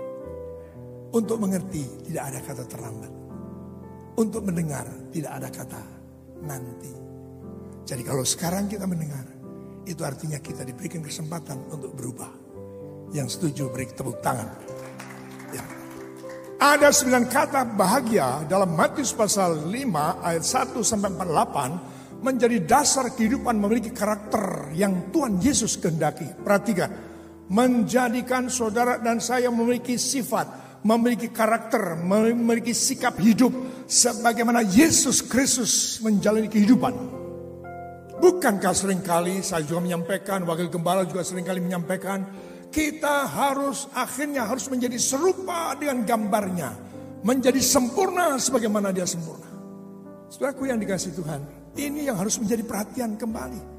Untuk 1.09 1.41
mengerti 1.41 2.05
tidak 2.11 2.25
ada 2.35 2.41
kata 2.45 2.65
terlambat. 2.69 3.12
Untuk 4.19 4.43
mendengar 4.45 4.85
tidak 5.09 5.33
ada 5.41 5.49
kata 5.49 5.83
nanti. 6.45 6.93
Jadi 7.88 8.03
kalau 8.05 8.21
sekarang 8.21 8.69
kita 8.69 8.85
mendengar, 8.85 9.25
itu 9.88 10.05
artinya 10.05 10.37
kita 10.37 10.69
diberikan 10.69 11.00
kesempatan 11.00 11.73
untuk 11.73 11.97
berubah. 11.97 12.29
Yang 13.17 13.41
setuju 13.41 13.73
beri 13.73 13.88
tepuk 13.88 14.21
tangan. 14.21 14.49
Ya. 15.57 15.65
Ada 16.61 16.93
sembilan 16.93 17.25
kata 17.25 17.65
bahagia 17.73 18.45
dalam 18.45 18.77
Matius 18.77 19.17
pasal 19.17 19.73
5 19.73 19.73
ayat 20.21 20.45
1 20.45 20.77
sampai 20.85 21.09
48 21.17 22.21
menjadi 22.21 22.59
dasar 22.69 23.15
kehidupan 23.17 23.57
memiliki 23.57 23.95
karakter 23.95 24.75
yang 24.77 25.09
Tuhan 25.09 25.41
Yesus 25.41 25.81
kehendaki. 25.81 26.29
Perhatikan, 26.45 26.91
menjadikan 27.49 28.53
saudara 28.53 29.00
dan 29.00 29.23
saya 29.25 29.49
memiliki 29.49 29.97
sifat 29.97 30.68
memiliki 30.87 31.31
karakter, 31.33 31.99
memiliki 31.99 32.71
sikap 32.71 33.19
hidup 33.19 33.51
sebagaimana 33.89 34.63
Yesus 34.63 35.25
Kristus 35.25 35.99
menjalani 36.05 36.47
kehidupan. 36.47 36.95
Bukankah 38.19 38.75
sering 38.75 39.03
kali 39.03 39.47
saya 39.47 39.63
juga 39.63 39.79
menyampaikan, 39.83 40.43
wakil 40.43 40.67
gembala 40.67 41.07
juga 41.07 41.23
sering 41.23 41.47
kali 41.47 41.63
menyampaikan, 41.63 42.27
kita 42.69 43.31
harus 43.31 43.87
akhirnya 43.95 44.45
harus 44.45 44.67
menjadi 44.67 44.99
serupa 44.99 45.79
dengan 45.79 46.03
gambarnya, 46.03 46.71
menjadi 47.23 47.63
sempurna 47.63 48.35
sebagaimana 48.37 48.91
dia 48.91 49.07
sempurna. 49.07 49.47
Saudaraku 50.29 50.67
yang 50.69 50.83
dikasih 50.83 51.15
Tuhan, 51.15 51.41
ini 51.79 52.11
yang 52.11 52.19
harus 52.19 52.37
menjadi 52.43 52.67
perhatian 52.67 53.15
kembali. 53.17 53.79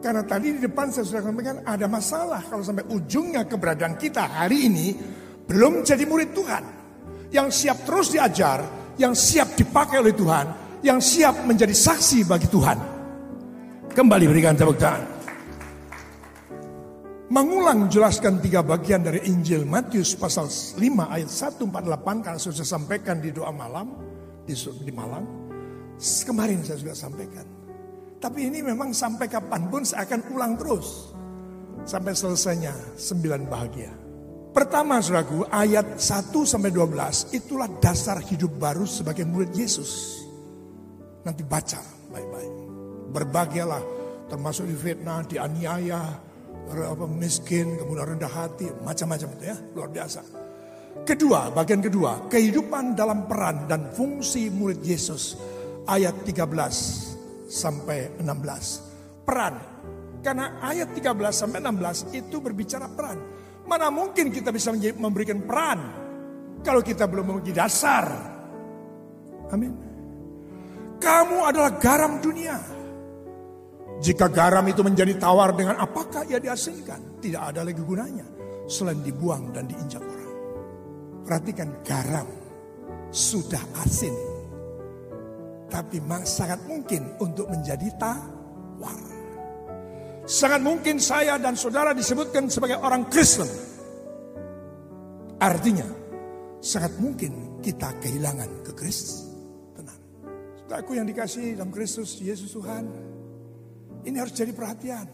Karena 0.00 0.24
tadi 0.24 0.56
di 0.56 0.60
depan 0.64 0.88
saya 0.88 1.04
sudah 1.04 1.22
sampaikan 1.28 1.60
ada 1.60 1.84
masalah 1.84 2.40
kalau 2.48 2.64
sampai 2.64 2.88
ujungnya 2.88 3.44
keberadaan 3.44 4.00
kita 4.00 4.24
hari 4.24 4.72
ini 4.72 4.86
belum 5.50 5.82
jadi 5.82 6.06
murid 6.06 6.30
Tuhan, 6.30 6.64
yang 7.34 7.50
siap 7.50 7.82
terus 7.82 8.14
diajar, 8.14 8.62
yang 8.94 9.18
siap 9.18 9.58
dipakai 9.58 9.98
oleh 9.98 10.14
Tuhan, 10.14 10.46
yang 10.86 11.02
siap 11.02 11.42
menjadi 11.42 11.74
saksi 11.74 12.22
bagi 12.22 12.46
Tuhan. 12.46 12.78
Kembali 13.90 14.24
berikan 14.30 14.54
tepuk 14.54 14.78
tangan. 14.78 15.18
Mengulang 17.30 17.90
jelaskan 17.90 18.38
tiga 18.38 18.62
bagian 18.62 19.02
dari 19.02 19.26
Injil 19.26 19.66
Matius 19.66 20.14
pasal 20.14 20.46
5 20.50 20.82
ayat 21.14 21.30
148 21.30 22.26
karena 22.26 22.38
sudah 22.38 22.56
saya 22.62 22.70
sampaikan 22.78 23.22
di 23.22 23.30
doa 23.30 23.50
malam 23.54 23.94
di, 24.46 24.54
di 24.54 24.90
malam. 24.94 25.26
Kemarin 25.98 26.62
saya 26.62 26.78
juga 26.78 26.94
sampaikan. 26.94 27.46
Tapi 28.18 28.50
ini 28.50 28.62
memang 28.66 28.90
sampai 28.90 29.30
kapan 29.30 29.66
pun 29.70 29.82
saya 29.86 30.06
akan 30.06 30.20
ulang 30.34 30.54
terus. 30.58 31.14
Sampai 31.86 32.18
selesainya 32.18 32.98
sembilan 32.98 33.46
bahagia. 33.46 33.99
Pertama 34.50 34.98
saudaraku 34.98 35.46
ayat 35.46 36.02
1 36.02 36.34
sampai 36.42 36.74
12 36.74 37.38
itulah 37.38 37.70
dasar 37.78 38.18
hidup 38.18 38.50
baru 38.58 38.82
sebagai 38.82 39.22
murid 39.22 39.54
Yesus. 39.54 40.22
Nanti 41.22 41.46
baca 41.46 41.78
baik-baik. 42.10 42.52
Berbahagialah 43.14 43.82
termasuk 44.26 44.66
di 44.66 44.74
fitnah, 44.74 45.22
dianiaya, 45.22 46.02
apa, 46.70 47.06
miskin, 47.06 47.78
kemudian 47.78 48.18
rendah 48.18 48.30
hati, 48.30 48.66
macam-macam 48.82 49.28
itu 49.38 49.44
ya, 49.50 49.56
luar 49.74 49.90
biasa. 49.90 50.22
Kedua, 51.06 51.54
bagian 51.54 51.82
kedua, 51.82 52.26
kehidupan 52.26 52.98
dalam 52.98 53.30
peran 53.30 53.70
dan 53.70 53.94
fungsi 53.94 54.50
murid 54.50 54.82
Yesus. 54.82 55.38
Ayat 55.86 56.26
13 56.26 56.42
sampai 57.46 58.18
16. 58.18 59.26
Peran. 59.26 59.54
Karena 60.20 60.58
ayat 60.62 60.90
13 60.90 61.34
sampai 61.34 61.58
16 61.62 62.14
itu 62.14 62.36
berbicara 62.42 62.86
peran. 62.90 63.18
Mana 63.68 63.88
mungkin 63.92 64.32
kita 64.32 64.52
bisa 64.52 64.72
memberikan 64.74 65.42
peran 65.44 65.78
kalau 66.60 66.84
kita 66.84 67.08
belum 67.08 67.34
memiliki 67.34 67.56
dasar. 67.56 68.06
Amin. 69.50 69.72
Kamu 71.00 71.48
adalah 71.48 71.80
garam 71.80 72.20
dunia. 72.20 72.56
Jika 74.00 74.32
garam 74.32 74.64
itu 74.68 74.80
menjadi 74.80 75.16
tawar 75.20 75.52
dengan 75.52 75.76
apakah 75.76 76.24
ia 76.24 76.40
dihasilkan? 76.40 77.20
Tidak 77.20 77.40
ada 77.40 77.64
lagi 77.64 77.80
gunanya 77.84 78.24
selain 78.64 79.04
dibuang 79.04 79.52
dan 79.52 79.68
diinjak 79.68 80.00
orang. 80.00 80.32
Perhatikan 81.24 81.68
garam 81.84 82.28
sudah 83.12 83.60
asin. 83.84 84.14
Tapi 85.70 86.02
sangat 86.26 86.64
mungkin 86.66 87.14
untuk 87.20 87.46
menjadi 87.50 87.86
tawar. 87.98 89.09
Sangat 90.30 90.62
mungkin 90.62 91.02
saya 91.02 91.42
dan 91.42 91.58
saudara 91.58 91.90
disebutkan 91.90 92.46
sebagai 92.46 92.78
orang 92.78 93.10
Kristen. 93.10 93.50
Artinya, 95.42 95.90
sangat 96.62 96.94
mungkin 97.02 97.58
kita 97.58 97.98
kehilangan 97.98 98.62
kekristenan. 98.62 99.98
Saudaraku 100.62 100.94
yang 100.94 101.10
dikasih 101.10 101.58
dalam 101.58 101.74
Kristus 101.74 102.22
Yesus 102.22 102.54
Tuhan, 102.54 102.86
ini 104.06 104.14
harus 104.22 104.30
jadi 104.30 104.54
perhatian 104.54 105.10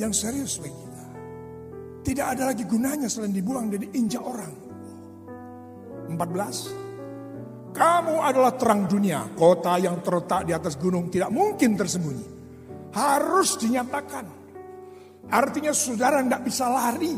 yang 0.00 0.16
serius 0.16 0.56
bagi 0.56 0.72
kita. 0.72 1.04
Tidak 2.08 2.26
ada 2.32 2.48
lagi 2.48 2.64
gunanya 2.64 3.12
selain 3.12 3.36
dibuang 3.36 3.68
dan 3.68 3.84
diinjak 3.92 4.24
orang. 4.24 4.54
14. 6.08 7.76
Kamu 7.76 8.24
adalah 8.24 8.56
terang 8.56 8.88
dunia, 8.88 9.36
kota 9.36 9.76
yang 9.76 10.00
terletak 10.00 10.48
di 10.48 10.56
atas 10.56 10.80
gunung 10.80 11.12
tidak 11.12 11.28
mungkin 11.28 11.76
tersembunyi 11.76 12.37
harus 12.92 13.58
dinyatakan. 13.60 14.26
Artinya 15.28 15.76
saudara 15.76 16.24
tidak 16.24 16.42
bisa 16.48 16.64
lari, 16.72 17.12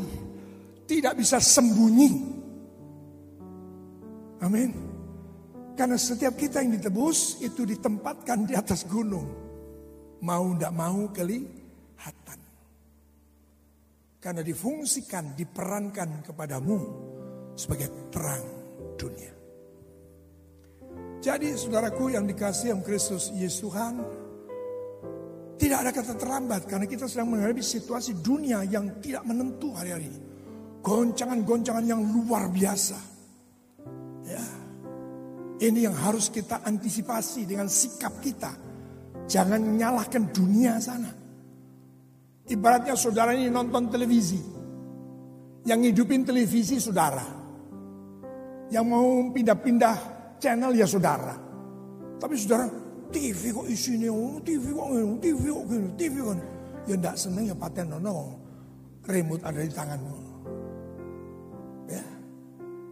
tidak 0.86 1.14
bisa 1.14 1.38
sembunyi. 1.38 2.10
Amin. 4.42 4.70
Karena 5.78 5.96
setiap 5.96 6.34
kita 6.34 6.60
yang 6.60 6.76
ditebus 6.76 7.40
itu 7.40 7.62
ditempatkan 7.64 8.44
di 8.44 8.54
atas 8.58 8.84
gunung. 8.84 9.28
Mau 10.20 10.52
tidak 10.52 10.72
mau 10.76 11.08
kelihatan. 11.08 12.40
Karena 14.20 14.44
difungsikan, 14.44 15.32
diperankan 15.32 16.20
kepadamu 16.20 16.78
sebagai 17.56 18.12
terang 18.12 18.44
dunia. 19.00 19.32
Jadi 21.20 21.56
saudaraku 21.56 22.12
yang 22.12 22.28
dikasih 22.28 22.76
yang 22.76 22.80
Kristus 22.84 23.32
Yesus 23.32 23.64
Tuhan, 23.64 24.04
tidak 25.60 25.78
ada 25.84 25.92
kata 25.92 26.16
terlambat 26.16 26.64
karena 26.64 26.88
kita 26.88 27.04
sedang 27.04 27.36
menghadapi 27.36 27.60
situasi 27.60 28.16
dunia 28.24 28.64
yang 28.64 28.96
tidak 29.04 29.28
menentu 29.28 29.76
hari-hari 29.76 30.08
ini. 30.08 30.20
Goncangan-goncangan 30.80 31.84
yang 31.84 32.00
luar 32.00 32.48
biasa. 32.48 32.96
Ya. 34.24 34.44
Ini 35.60 35.84
yang 35.84 35.92
harus 35.92 36.32
kita 36.32 36.64
antisipasi 36.64 37.44
dengan 37.44 37.68
sikap 37.68 38.24
kita. 38.24 38.56
Jangan 39.28 39.60
nyalahkan 39.76 40.32
dunia 40.32 40.80
sana. 40.80 41.12
Ibaratnya 42.48 42.96
saudara 42.96 43.36
ini 43.36 43.52
nonton 43.52 43.92
televisi. 43.92 44.40
Yang 45.68 45.92
hidupin 45.92 46.24
televisi 46.24 46.80
saudara. 46.80 47.28
Yang 48.72 48.84
mau 48.88 49.28
pindah-pindah 49.28 49.96
channel 50.40 50.72
ya 50.72 50.88
saudara. 50.88 51.36
Tapi 52.16 52.32
saudara 52.40 52.79
TV 53.10 53.50
kok 53.50 53.66
isinya, 53.66 54.10
oh, 54.14 54.38
TV 54.40 54.70
kok 54.70 54.86
gini, 54.94 55.14
TV 55.18 55.42
kok 55.50 55.64
gini, 55.66 55.88
TV 55.98 56.14
kok 56.22 56.34
gini. 56.38 56.46
Ya 56.88 56.94
enggak 56.96 57.16
seneng 57.18 57.44
ya 57.50 57.56
paten 57.58 57.86
nono, 57.90 58.38
remote 59.04 59.42
ada 59.44 59.60
di 59.60 59.70
tanganmu. 59.70 60.18
Ya. 61.90 62.04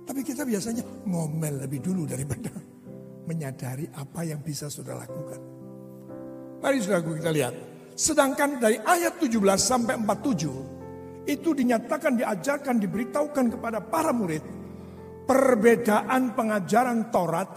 Tapi 0.05 0.21
kita 0.27 0.43
biasanya 0.43 0.83
ngomel 1.07 1.65
lebih 1.65 1.81
dulu 1.81 2.03
daripada 2.05 2.51
menyadari 3.31 3.87
apa 3.95 4.21
yang 4.27 4.43
bisa 4.43 4.67
sudah 4.67 4.99
lakukan. 4.99 5.41
Mari 6.59 6.77
saudara 6.83 7.03
kita 7.07 7.33
lihat. 7.33 7.55
Sedangkan 7.99 8.63
dari 8.63 8.79
ayat 8.79 9.19
17 9.19 9.43
sampai 9.59 9.95
47 9.99 11.31
itu 11.31 11.51
dinyatakan, 11.51 12.15
diajarkan, 12.15 12.79
diberitahukan 12.79 13.47
kepada 13.59 13.83
para 13.83 14.15
murid 14.15 14.43
perbedaan 15.27 16.33
pengajaran 16.33 17.11
Taurat 17.11 17.53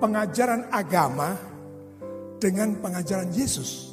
pengajaran 0.00 0.72
agama 0.72 1.36
dengan 2.40 2.80
pengajaran 2.80 3.28
Yesus. 3.30 3.92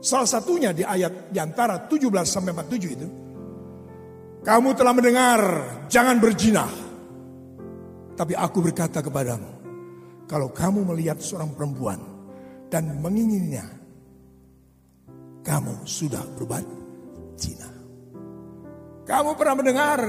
Salah 0.00 0.24
satunya 0.24 0.72
di 0.72 0.80
ayat 0.80 1.28
di 1.28 1.36
antara 1.36 1.84
17 1.84 2.08
sampai 2.24 2.56
47 2.56 2.96
itu. 2.96 3.08
Kamu 4.40 4.72
telah 4.72 4.96
mendengar, 4.96 5.40
jangan 5.92 6.16
berjinah. 6.16 6.72
Tapi 8.16 8.32
aku 8.32 8.64
berkata 8.64 9.04
kepadamu, 9.04 9.50
kalau 10.24 10.48
kamu 10.48 10.88
melihat 10.88 11.20
seorang 11.20 11.52
perempuan 11.52 12.00
dan 12.72 12.96
mengingininya, 13.04 13.68
kamu 15.44 15.84
sudah 15.84 16.24
berbuat 16.40 16.64
zina. 17.36 17.68
Kamu 19.04 19.36
pernah 19.36 19.54
mendengar 19.60 20.00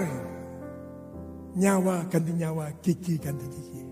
nyawa 1.59 2.07
ganti 2.07 2.31
nyawa, 2.31 2.71
gigi 2.79 3.19
ganti 3.19 3.45
gigi. 3.51 3.83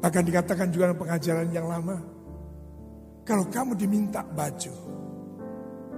Bahkan 0.00 0.22
dikatakan 0.24 0.72
juga 0.72 0.92
dalam 0.92 1.00
pengajaran 1.00 1.48
yang 1.52 1.68
lama. 1.68 2.00
Kalau 3.30 3.46
kamu 3.46 3.78
diminta 3.78 4.26
baju, 4.26 4.74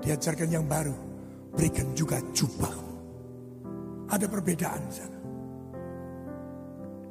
diajarkan 0.05 0.53
yang 0.53 0.68
baru, 0.68 0.92
berikan 1.57 1.88
juga 1.97 2.21
jubah. 2.37 2.77
Ada 4.12 4.29
perbedaan 4.29 4.81
di 4.85 4.92
sana. 4.92 5.21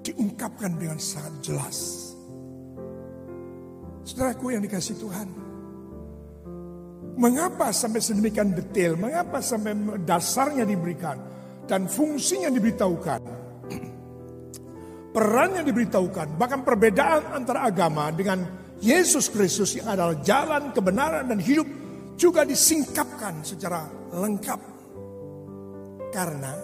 Diungkapkan 0.06 0.78
dengan 0.78 1.02
sangat 1.02 1.34
jelas. 1.42 1.78
Saudaraku 4.06 4.54
yang 4.54 4.62
dikasih 4.62 5.02
Tuhan. 5.02 5.30
Mengapa 7.18 7.74
sampai 7.74 8.06
sedemikian 8.06 8.54
detail? 8.54 9.02
Mengapa 9.02 9.42
sampai 9.42 9.74
dasarnya 10.06 10.70
diberikan? 10.70 11.18
Dan 11.66 11.90
fungsinya 11.90 12.54
diberitahukan? 12.54 13.22
peran 15.18 15.50
yang 15.58 15.66
diberitahukan, 15.66 16.38
bahkan 16.38 16.62
perbedaan 16.62 17.34
antara 17.34 17.66
agama 17.66 18.14
dengan 18.14 18.61
Yesus 18.82 19.30
Kristus 19.30 19.78
yang 19.78 19.94
adalah 19.94 20.18
jalan 20.26 20.74
kebenaran 20.74 21.30
dan 21.30 21.38
hidup 21.38 21.70
juga 22.18 22.42
disingkapkan 22.42 23.46
secara 23.46 23.86
lengkap. 24.10 24.58
Karena 26.10 26.58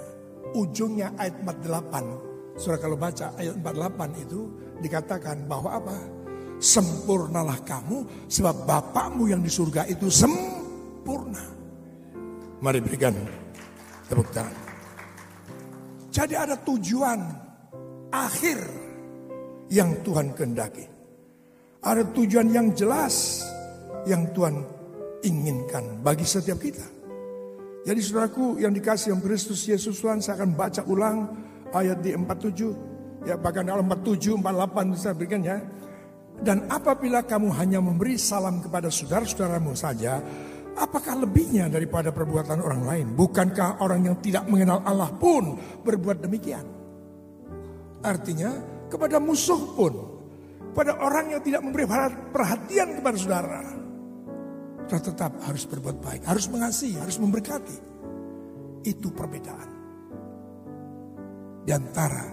ujungnya 0.58 1.14
ayat 1.14 1.46
48, 1.46 2.58
surah 2.58 2.80
kalau 2.82 2.98
baca 2.98 3.38
ayat 3.38 3.62
48 3.62 4.26
itu 4.26 4.42
dikatakan 4.82 5.46
bahwa 5.46 5.78
apa? 5.78 5.98
Sempurnalah 6.58 7.62
kamu 7.62 8.26
sebab 8.26 8.66
Bapakmu 8.66 9.30
yang 9.30 9.46
di 9.46 9.52
surga 9.54 9.86
itu 9.86 10.10
sempurna. 10.10 11.46
Mari 12.66 12.82
berikan 12.82 13.14
tepuk 14.10 14.34
tangan. 14.34 14.58
Jadi 16.10 16.34
ada 16.34 16.58
tujuan 16.58 17.22
akhir 18.10 18.58
yang 19.70 20.02
Tuhan 20.02 20.34
kehendaki. 20.34 20.97
Ada 21.88 22.04
tujuan 22.12 22.52
yang 22.52 22.76
jelas 22.76 23.48
yang 24.04 24.28
Tuhan 24.36 24.60
inginkan 25.24 26.04
bagi 26.04 26.28
setiap 26.28 26.60
kita. 26.60 26.84
Jadi 27.88 28.00
saudaraku 28.04 28.60
yang 28.60 28.76
dikasih 28.76 29.16
yang 29.16 29.24
Kristus 29.24 29.64
Yesus 29.64 29.96
Tuhan 30.04 30.20
saya 30.20 30.44
akan 30.44 30.52
baca 30.52 30.84
ulang 30.84 31.32
ayat 31.72 32.04
di 32.04 32.12
47 32.12 33.24
ya 33.24 33.40
bahkan 33.40 33.64
dalam 33.64 33.88
47 33.88 34.36
48 34.36 35.00
saya 35.00 35.16
berikan 35.16 35.40
ya. 35.40 35.64
Dan 36.44 36.68
apabila 36.68 37.24
kamu 37.24 37.56
hanya 37.56 37.80
memberi 37.80 38.20
salam 38.20 38.60
kepada 38.60 38.92
saudara-saudaramu 38.92 39.72
saja, 39.72 40.20
apakah 40.76 41.24
lebihnya 41.24 41.72
daripada 41.72 42.12
perbuatan 42.12 42.60
orang 42.60 42.84
lain? 42.84 43.06
Bukankah 43.16 43.80
orang 43.80 44.12
yang 44.12 44.20
tidak 44.20 44.44
mengenal 44.46 44.84
Allah 44.84 45.08
pun 45.16 45.56
berbuat 45.88 46.20
demikian? 46.20 46.68
Artinya 48.04 48.54
kepada 48.86 49.18
musuh 49.18 49.58
pun, 49.74 50.17
pada 50.78 50.94
orang 51.02 51.34
yang 51.34 51.42
tidak 51.42 51.66
memberi 51.66 51.90
perhatian 52.30 53.02
kepada 53.02 53.18
saudara, 53.18 53.66
kita 54.86 55.10
tetap 55.10 55.34
harus 55.42 55.66
berbuat 55.66 55.98
baik, 55.98 56.22
harus 56.30 56.46
mengasihi, 56.54 57.02
harus 57.02 57.18
memberkati. 57.18 57.78
Itu 58.86 59.10
perbedaan 59.10 59.70
di 61.66 61.74
antara 61.74 62.30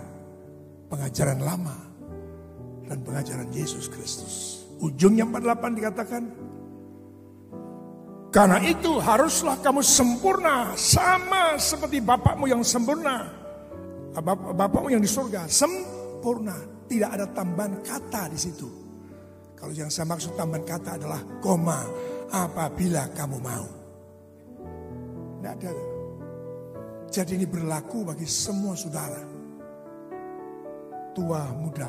pengajaran 0.93 1.41
lama 1.41 1.77
dan 2.85 3.01
pengajaran 3.01 3.49
Yesus 3.49 3.89
Kristus. 3.89 4.61
Ujungnya 4.85 5.25
48 5.25 5.79
dikatakan, 5.81 6.23
karena 8.29 8.61
itu 8.61 9.01
haruslah 9.01 9.57
kamu 9.65 9.81
sempurna 9.81 10.77
sama 10.77 11.57
seperti 11.57 12.05
Bapakmu 12.05 12.45
yang 12.45 12.61
sempurna. 12.61 13.25
Bapakmu 14.55 14.93
yang 14.93 15.01
di 15.01 15.09
surga 15.09 15.49
sempurna. 15.49 16.74
Tidak 16.85 17.11
ada 17.11 17.27
tambahan 17.33 17.81
kata 17.81 18.29
di 18.29 18.39
situ. 18.39 18.69
Kalau 19.57 19.73
yang 19.73 19.89
saya 19.89 20.05
maksud 20.05 20.37
tambahan 20.37 20.65
kata 20.69 21.01
adalah 21.01 21.21
koma 21.41 21.81
apabila 22.29 23.09
kamu 23.17 23.39
mau. 23.41 23.67
Tidak 25.41 25.55
ada. 25.61 25.73
Jadi 27.15 27.39
ini 27.39 27.47
berlaku 27.47 28.03
bagi 28.03 28.27
semua 28.27 28.75
saudara. 28.75 29.23
Tua, 31.15 31.47
muda, 31.55 31.87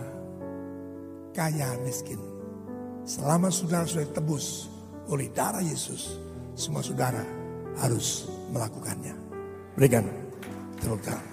kaya, 1.33 1.73
miskin. 1.81 2.21
Selama 3.03 3.49
saudara 3.49 3.89
sudah 3.89 4.05
ditebus 4.05 4.69
oleh 5.09 5.33
darah 5.33 5.65
Yesus, 5.65 6.21
semua 6.53 6.85
saudara 6.85 7.25
harus 7.81 8.29
melakukannya. 8.53 9.17
Berikan 9.73 10.05
tepuk 10.77 11.01
tangan. 11.01 11.25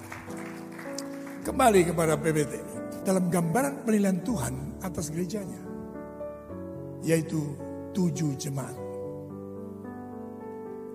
Kembali 1.44 1.80
kepada 1.84 2.16
PBT. 2.16 2.71
Dalam 3.02 3.26
gambaran 3.30 3.82
penilaian 3.82 4.22
Tuhan 4.22 4.78
atas 4.82 5.10
gerejanya. 5.10 5.58
Yaitu 7.02 7.58
tujuh 7.90 8.38
jemaat. 8.38 8.78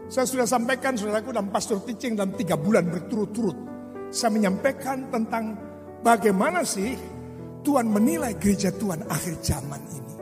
Saya 0.08 0.24
sudah 0.24 0.48
sampaikan 0.48 0.96
saudaraku 0.96 1.36
dalam 1.36 1.52
pastor 1.52 1.84
teaching 1.84 2.16
dalam 2.16 2.32
tiga 2.40 2.56
bulan 2.56 2.88
berturut-turut. 2.88 3.56
Saya 4.08 4.32
menyampaikan 4.32 5.12
tentang 5.12 5.60
bagaimana 6.00 6.64
sih 6.64 6.96
Tuhan 7.68 7.92
menilai 7.92 8.40
gereja 8.40 8.72
Tuhan 8.72 9.04
akhir 9.04 9.44
zaman 9.44 9.82
ini. 9.92 10.17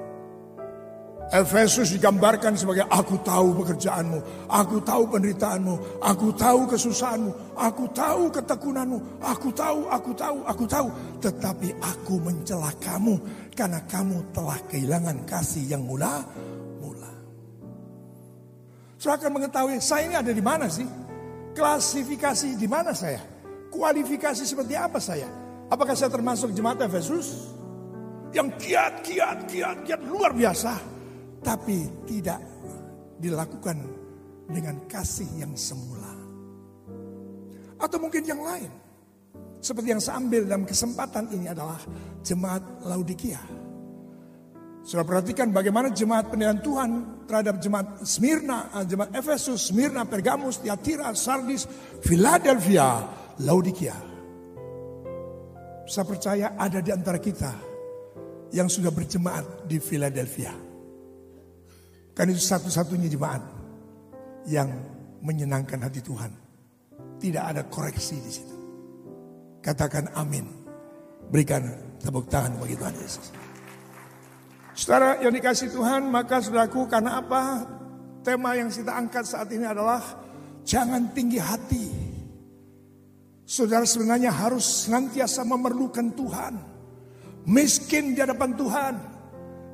Efesus 1.33 1.89
digambarkan 1.89 2.53
sebagai 2.53 2.85
aku 2.85 3.17
tahu 3.25 3.57
pekerjaanmu, 3.57 4.45
aku 4.45 4.77
tahu 4.85 5.09
penderitaanmu, 5.09 5.97
aku 5.97 6.29
tahu 6.37 6.69
kesusahanmu, 6.69 7.57
aku 7.57 7.89
tahu 7.97 8.29
ketekunanmu, 8.29 9.25
aku 9.25 9.49
tahu, 9.49 9.89
aku 9.89 10.11
tahu, 10.13 10.37
aku 10.45 10.63
tahu. 10.69 10.87
Tetapi 11.25 11.81
aku 11.81 12.21
mencela 12.21 12.69
kamu 12.77 13.17
karena 13.57 13.81
kamu 13.89 14.21
telah 14.37 14.59
kehilangan 14.69 15.17
kasih 15.25 15.65
yang 15.65 15.81
mula 15.81 16.21
mula. 16.77 17.09
Saya 19.01 19.17
akan 19.17 19.41
mengetahui 19.41 19.81
saya 19.81 20.05
ini 20.05 20.15
ada 20.21 20.29
di 20.29 20.43
mana 20.45 20.69
sih? 20.69 20.85
Klasifikasi 21.57 22.53
di 22.53 22.67
mana 22.69 22.93
saya? 22.93 23.25
Kualifikasi 23.73 24.45
seperti 24.45 24.77
apa 24.77 25.01
saya? 25.01 25.25
Apakah 25.73 25.97
saya 25.97 26.13
termasuk 26.13 26.53
jemaat 26.53 26.85
Efesus? 26.85 27.49
Yang 28.29 28.61
kiat, 28.61 28.93
kiat, 29.01 29.39
kiat, 29.49 29.77
kiat 29.89 30.01
luar 30.05 30.29
biasa 30.29 30.94
tapi 31.45 31.85
tidak 32.09 32.41
dilakukan 33.21 33.77
dengan 34.49 34.81
kasih 34.89 35.29
yang 35.37 35.53
semula. 35.53 36.09
Atau 37.77 38.01
mungkin 38.01 38.25
yang 38.25 38.41
lain. 38.41 38.71
Seperti 39.61 39.93
yang 39.93 40.01
saya 40.01 40.21
ambil 40.21 40.45
dalam 40.45 40.65
kesempatan 40.65 41.29
ini 41.33 41.49
adalah 41.49 41.77
jemaat 42.25 42.85
Laodikia. 42.85 43.41
Sudah 44.85 45.01
perhatikan 45.01 45.49
bagaimana 45.49 45.89
jemaat 45.89 46.29
penilaian 46.29 46.61
Tuhan 46.61 46.89
terhadap 47.25 47.57
jemaat 47.57 48.05
Smyrna, 48.05 48.69
eh, 48.81 48.85
jemaat 48.85 49.09
Efesus, 49.17 49.73
Smyrna, 49.73 50.05
Pergamus, 50.05 50.61
Tiatira, 50.61 51.09
Sardis, 51.17 51.65
Philadelphia, 52.05 53.01
Laodikia. 53.41 53.97
Saya 55.89 56.05
percaya 56.05 56.47
ada 56.53 56.81
di 56.81 56.93
antara 56.93 57.17
kita 57.17 57.53
yang 58.53 58.69
sudah 58.69 58.93
berjemaat 58.93 59.65
di 59.65 59.81
Philadelphia. 59.81 60.64
Kan 62.15 62.31
itu 62.31 62.39
satu-satunya 62.39 63.11
jemaat 63.11 63.43
yang 64.47 64.71
menyenangkan 65.19 65.83
hati 65.83 65.99
Tuhan. 65.99 66.31
Tidak 67.19 67.43
ada 67.43 67.67
koreksi 67.67 68.15
di 68.23 68.31
situ. 68.31 68.55
Katakan 69.59 70.15
amin. 70.15 70.47
Berikan 71.27 71.67
tepuk 71.99 72.31
tangan 72.31 72.55
bagi 72.55 72.79
Tuhan 72.79 72.95
Yesus. 72.95 73.27
Saudara 74.75 75.19
yang 75.19 75.35
dikasih 75.35 75.75
Tuhan, 75.75 76.07
maka 76.07 76.39
saudaraku 76.39 76.87
karena 76.87 77.19
apa? 77.19 77.67
Tema 78.23 78.55
yang 78.55 78.71
kita 78.71 78.95
angkat 78.95 79.27
saat 79.27 79.51
ini 79.51 79.67
adalah 79.67 79.99
jangan 80.63 81.11
tinggi 81.11 81.39
hati. 81.39 81.87
Saudara 83.43 83.83
sebenarnya 83.83 84.31
harus 84.31 84.87
senantiasa 84.87 85.43
memerlukan 85.43 86.15
Tuhan. 86.15 86.53
Miskin 87.45 88.17
di 88.17 88.19
hadapan 88.23 88.57
Tuhan 88.57 89.14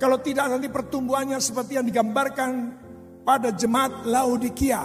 kalau 0.01 0.17
tidak 0.17 0.49
nanti 0.49 0.65
pertumbuhannya 0.65 1.37
seperti 1.37 1.77
yang 1.77 1.85
digambarkan 1.85 2.73
pada 3.21 3.53
jemaat 3.53 4.01
Laodikia. 4.09 4.81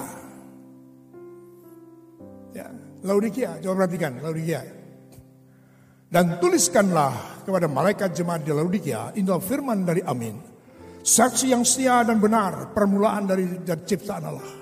Ya, 2.52 2.68
Laodikia, 3.00 3.56
coba 3.64 3.88
perhatikan 3.88 4.20
Laodikia. 4.20 4.60
Dan 6.12 6.36
tuliskanlah 6.36 7.42
kepada 7.48 7.64
malaikat 7.64 8.12
jemaat 8.12 8.44
di 8.44 8.52
Laodikia, 8.52 9.16
inilah 9.16 9.40
firman 9.40 9.88
dari 9.88 10.04
Amin. 10.04 10.36
Saksi 11.00 11.48
yang 11.48 11.64
setia 11.64 12.04
dan 12.04 12.20
benar, 12.20 12.76
permulaan 12.76 13.24
dari, 13.24 13.64
dari 13.64 13.88
ciptaan 13.88 14.24
Allah. 14.28 14.52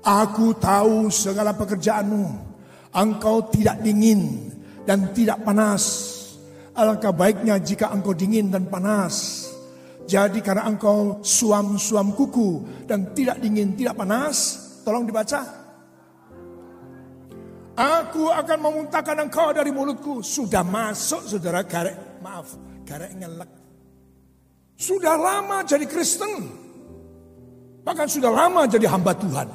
Aku 0.00 0.56
tahu 0.56 1.12
segala 1.12 1.52
pekerjaanmu, 1.52 2.24
engkau 2.88 3.52
tidak 3.52 3.84
dingin 3.84 4.48
dan 4.88 5.12
tidak 5.12 5.44
panas. 5.44 6.12
Alangkah 6.72 7.12
baiknya 7.12 7.60
jika 7.60 7.92
engkau 7.92 8.16
dingin 8.16 8.48
dan 8.48 8.64
panas. 8.64 9.43
Jadi 10.04 10.44
karena 10.44 10.68
engkau 10.68 11.24
suam-suam 11.24 12.12
kuku 12.12 12.84
dan 12.84 13.16
tidak 13.16 13.40
dingin, 13.40 13.72
tidak 13.72 13.96
panas, 13.96 14.36
tolong 14.84 15.08
dibaca. 15.08 15.64
Aku 17.74 18.30
akan 18.30 18.58
memuntahkan 18.60 19.18
engkau 19.18 19.50
dari 19.50 19.74
mulutku. 19.74 20.22
Sudah 20.22 20.62
masuk 20.62 21.26
saudara 21.26 21.66
garek, 21.66 22.22
maaf, 22.22 22.54
garek 22.86 23.16
ngelek. 23.18 23.50
Sudah 24.78 25.18
lama 25.18 25.64
jadi 25.66 25.88
Kristen. 25.88 26.62
Bahkan 27.82 28.06
sudah 28.06 28.30
lama 28.30 28.68
jadi 28.68 28.86
hamba 28.86 29.12
Tuhan. 29.16 29.48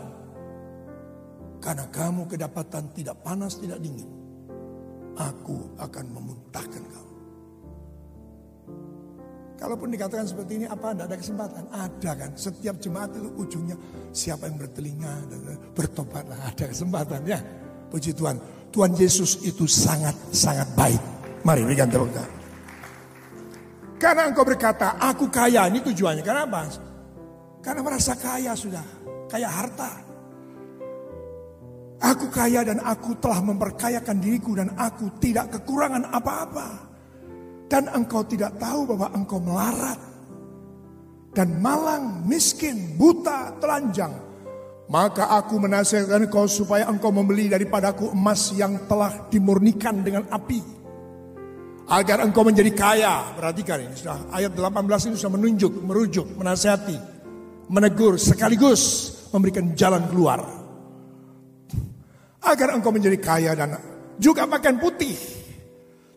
Karena 1.60 1.86
kamu 1.92 2.28
kedapatan 2.28 2.92
tidak 2.96 3.20
panas, 3.24 3.60
tidak 3.60 3.80
dingin. 3.84 4.08
Aku 5.20 5.76
akan 5.76 6.06
memuntahkan 6.12 6.84
kau. 6.88 7.09
Kalaupun 9.60 9.92
dikatakan 9.92 10.24
seperti 10.24 10.64
ini 10.64 10.66
apa 10.72 10.96
tidak 10.96 11.06
ada 11.12 11.18
kesempatan? 11.20 11.64
Ada 11.68 12.12
kan. 12.16 12.32
Setiap 12.40 12.80
jemaat 12.80 13.12
itu 13.12 13.28
ujungnya 13.36 13.76
siapa 14.16 14.48
yang 14.48 14.56
bertelinga 14.56 15.14
bertobatlah 15.76 16.40
ada 16.48 16.66
kesempatan 16.72 17.28
ya. 17.28 17.44
Puji 17.92 18.16
Tuhan. 18.16 18.40
Tuhan 18.72 18.96
Yesus 18.96 19.44
itu 19.44 19.68
sangat 19.68 20.16
sangat 20.32 20.64
baik. 20.80 21.02
Mari 21.44 21.68
berikan 21.68 21.92
tepuk 21.92 22.08
tangan. 22.16 22.34
Karena 24.00 24.32
engkau 24.32 24.48
berkata, 24.48 24.96
aku 24.96 25.28
kaya. 25.28 25.68
Ini 25.68 25.84
tujuannya. 25.84 26.24
Kenapa? 26.24 26.72
Karena 27.60 27.84
merasa 27.84 28.16
kaya 28.16 28.56
sudah. 28.56 28.86
Kaya 29.28 29.52
harta. 29.52 29.92
Aku 32.00 32.32
kaya 32.32 32.64
dan 32.64 32.80
aku 32.80 33.12
telah 33.20 33.44
memperkayakan 33.44 34.24
diriku 34.24 34.56
dan 34.56 34.72
aku 34.80 35.20
tidak 35.20 35.52
kekurangan 35.52 36.08
apa-apa 36.16 36.89
dan 37.70 37.86
engkau 37.94 38.26
tidak 38.26 38.58
tahu 38.58 38.90
bahwa 38.90 39.08
engkau 39.14 39.38
melarat 39.38 40.00
dan 41.38 41.62
malang, 41.62 42.26
miskin, 42.26 42.98
buta, 42.98 43.54
telanjang, 43.62 44.10
maka 44.90 45.30
aku 45.38 45.62
menasihatkan 45.62 46.26
engkau 46.26 46.50
supaya 46.50 46.90
engkau 46.90 47.14
membeli 47.14 47.46
daripadaku 47.46 48.10
emas 48.10 48.50
yang 48.58 48.90
telah 48.90 49.30
dimurnikan 49.30 50.02
dengan 50.02 50.26
api. 50.34 50.82
Agar 51.90 52.22
engkau 52.26 52.46
menjadi 52.46 52.70
kaya. 52.74 53.34
Perhatikan 53.34 53.82
ini 53.82 53.94
sudah 53.98 54.30
ayat 54.34 54.54
18 54.54 55.10
ini 55.10 55.16
sudah 55.18 55.34
menunjuk, 55.34 55.74
merujuk, 55.86 56.28
menasihati, 56.38 56.98
menegur 57.70 58.18
sekaligus 58.18 59.14
memberikan 59.30 59.74
jalan 59.78 60.06
keluar. 60.10 60.42
Agar 62.46 62.74
engkau 62.74 62.90
menjadi 62.90 63.18
kaya 63.22 63.54
dan 63.54 63.78
juga 64.18 64.50
pakaian 64.50 64.78
putih 64.82 65.39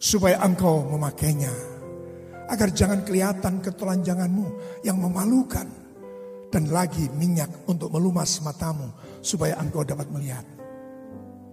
supaya 0.02 0.42
engkau 0.42 0.82
memakainya 0.90 1.54
agar 2.50 2.74
jangan 2.74 3.06
kelihatan 3.06 3.62
ketelanjanganmu 3.62 4.46
yang 4.82 4.98
memalukan 4.98 5.70
dan 6.50 6.66
lagi 6.74 7.06
minyak 7.14 7.48
untuk 7.70 7.94
melumas 7.94 8.42
matamu 8.42 8.90
supaya 9.22 9.54
engkau 9.62 9.86
dapat 9.86 10.10
melihat. 10.10 10.42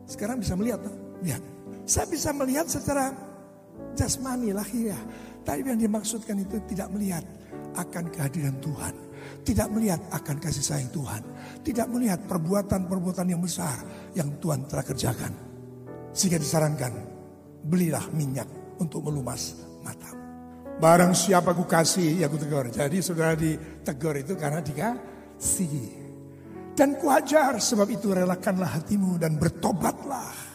Sekarang 0.10 0.42
bisa 0.42 0.58
melihat, 0.58 0.82
lihat. 1.22 1.46
Saya 1.86 2.10
bisa 2.10 2.34
melihat 2.34 2.66
secara 2.66 3.14
jasmani 3.94 4.50
lahir 4.50 4.98
ya. 4.98 5.00
Tapi 5.46 5.64
yang 5.64 5.80
dimaksudkan 5.80 6.42
itu 6.42 6.58
tidak 6.74 6.90
melihat 6.90 7.22
akan 7.78 8.10
kehadiran 8.10 8.58
Tuhan. 8.60 8.94
Tidak 9.46 9.68
melihat 9.72 10.02
akan 10.10 10.36
kasih 10.42 10.66
sayang 10.66 10.90
Tuhan. 10.90 11.22
Tidak 11.62 11.88
melihat 11.88 12.26
perbuatan-perbuatan 12.26 13.30
yang 13.30 13.40
besar 13.40 13.78
yang 14.18 14.42
Tuhan 14.42 14.66
telah 14.68 14.84
kerjakan. 14.84 15.32
Sehingga 16.12 16.42
disarankan 16.42 17.19
belilah 17.64 18.08
minyak 18.16 18.48
untuk 18.80 19.04
melumas 19.04 19.56
mata. 19.84 20.12
Barang 20.80 21.12
siapa 21.12 21.52
ku 21.52 21.68
kasih, 21.68 22.24
ya 22.24 22.32
ku 22.32 22.40
tegur. 22.40 22.72
Jadi 22.72 23.04
saudara 23.04 23.36
ditegur 23.36 24.16
itu 24.16 24.40
karena 24.40 24.64
dikasih. 24.64 26.08
Dan 26.72 26.96
ku 26.96 27.12
ajar, 27.12 27.60
sebab 27.60 27.92
itu 27.92 28.16
relakanlah 28.16 28.80
hatimu 28.80 29.20
dan 29.20 29.36
bertobatlah. 29.36 30.50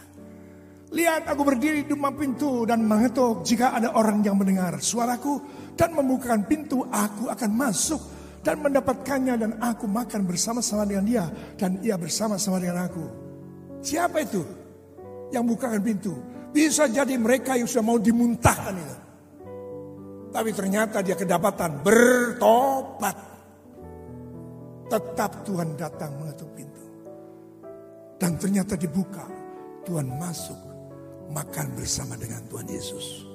Lihat 0.95 1.27
aku 1.27 1.43
berdiri 1.43 1.85
di 1.85 1.91
depan 1.91 2.15
pintu 2.15 2.65
dan 2.65 2.87
mengetuk 2.87 3.43
jika 3.43 3.75
ada 3.75 3.93
orang 3.99 4.23
yang 4.23 4.39
mendengar 4.39 4.79
suaraku 4.79 5.43
dan 5.75 5.91
membukakan 5.91 6.47
pintu 6.47 6.87
aku 6.87 7.27
akan 7.27 7.51
masuk 7.51 7.99
dan 8.47 8.63
mendapatkannya 8.63 9.35
dan 9.35 9.51
aku 9.59 9.91
makan 9.91 10.23
bersama-sama 10.23 10.87
dengan 10.87 11.05
dia 11.05 11.27
dan 11.59 11.83
ia 11.83 11.99
bersama-sama 11.99 12.63
dengan 12.63 12.87
aku. 12.87 13.05
Siapa 13.83 14.23
itu 14.23 14.47
yang 15.35 15.43
bukakan 15.51 15.83
pintu? 15.83 16.15
Bisa 16.55 16.87
jadi 16.87 17.19
mereka 17.19 17.59
yang 17.59 17.67
sudah 17.67 17.83
mau 17.83 17.99
dimuntahkan 17.99 18.75
itu. 18.79 18.97
Tapi 20.31 20.51
ternyata 20.55 21.03
dia 21.03 21.19
kedapatan 21.19 21.83
bertobat. 21.83 23.17
Tetap 24.87 25.43
Tuhan 25.43 25.75
datang 25.75 26.15
mengetuk 26.15 26.51
pintu. 26.55 26.85
Dan 28.15 28.39
ternyata 28.39 28.79
dibuka. 28.79 29.27
Tuhan 29.83 30.15
masuk 30.15 30.57
makan 31.35 31.75
bersama 31.75 32.15
dengan 32.15 32.47
Tuhan 32.47 32.71
Yesus. 32.71 33.27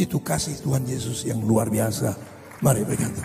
Itu 0.00 0.24
kasih 0.24 0.56
Tuhan 0.64 0.88
Yesus 0.88 1.28
yang 1.28 1.44
luar 1.44 1.68
biasa. 1.68 2.16
Mari 2.64 2.82
berkata. 2.88 3.24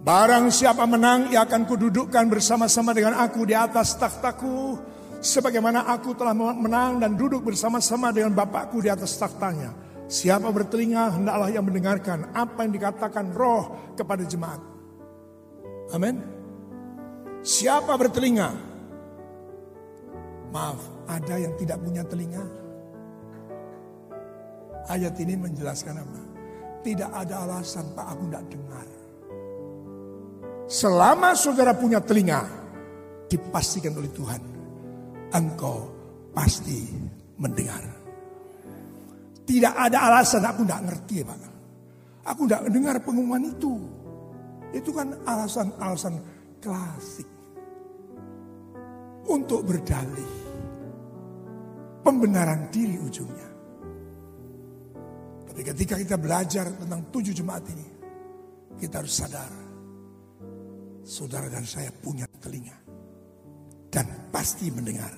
Barang 0.00 0.50
siapa 0.50 0.82
menang, 0.88 1.30
ia 1.30 1.46
akan 1.46 1.68
kududukkan 1.68 2.26
bersama-sama 2.26 2.90
dengan 2.90 3.20
aku 3.20 3.46
di 3.46 3.54
atas 3.54 3.94
takhtaku. 4.00 4.80
Sebagaimana 5.20 5.84
aku 5.84 6.16
telah 6.16 6.32
menang 6.32 6.96
dan 6.96 7.12
duduk 7.12 7.44
bersama-sama 7.44 8.08
dengan 8.08 8.32
Bapakku 8.32 8.80
di 8.80 8.88
atas 8.88 9.20
takhtanya. 9.20 9.76
Siapa 10.10 10.48
bertelinga, 10.48 11.20
hendaklah 11.20 11.52
yang 11.52 11.62
mendengarkan 11.62 12.32
apa 12.32 12.66
yang 12.66 12.72
dikatakan 12.72 13.30
roh 13.36 13.94
kepada 13.94 14.24
jemaat. 14.24 14.58
Amin. 15.92 16.18
Siapa 17.44 17.94
bertelinga? 17.94 18.48
Maaf, 20.50 20.80
ada 21.06 21.36
yang 21.38 21.54
tidak 21.54 21.78
punya 21.78 22.02
telinga. 22.02 22.42
Ayat 24.90 25.14
ini 25.22 25.38
menjelaskan 25.38 25.94
apa? 26.02 26.20
Tidak 26.82 27.10
ada 27.12 27.46
alasan 27.46 27.92
Pak 27.94 28.06
aku 28.08 28.24
tidak 28.26 28.44
dengar. 28.50 28.86
Selama 30.66 31.38
saudara 31.38 31.76
punya 31.76 32.02
telinga, 32.02 32.46
dipastikan 33.30 33.94
oleh 33.94 34.10
Tuhan, 34.10 34.59
engkau 35.34 35.86
pasti 36.34 36.90
mendengar. 37.38 37.82
Tidak 39.46 39.74
ada 39.74 39.98
alasan 40.10 40.46
aku 40.46 40.62
tidak 40.62 40.82
ngerti 40.86 41.16
Pak. 41.26 41.38
Aku 42.30 42.46
tidak 42.46 42.70
dengar 42.70 42.96
pengumuman 43.02 43.50
itu. 43.50 43.74
Itu 44.70 44.94
kan 44.94 45.10
alasan-alasan 45.26 46.14
klasik. 46.62 47.26
Untuk 49.26 49.66
berdalih. 49.66 50.34
Pembenaran 52.06 52.70
diri 52.70 52.94
ujungnya. 53.02 53.50
Tapi 55.50 55.60
ketika 55.66 55.98
kita 55.98 56.14
belajar 56.14 56.70
tentang 56.70 57.10
tujuh 57.10 57.34
jemaat 57.34 57.66
ini. 57.74 57.86
Kita 58.80 59.02
harus 59.02 59.12
sadar 59.12 59.52
saudara 61.04 61.50
dan 61.50 61.66
saya 61.66 61.90
punya 61.90 62.24
telinga. 62.38 62.89
Dan 63.90 64.30
pasti 64.30 64.70
mendengar, 64.70 65.10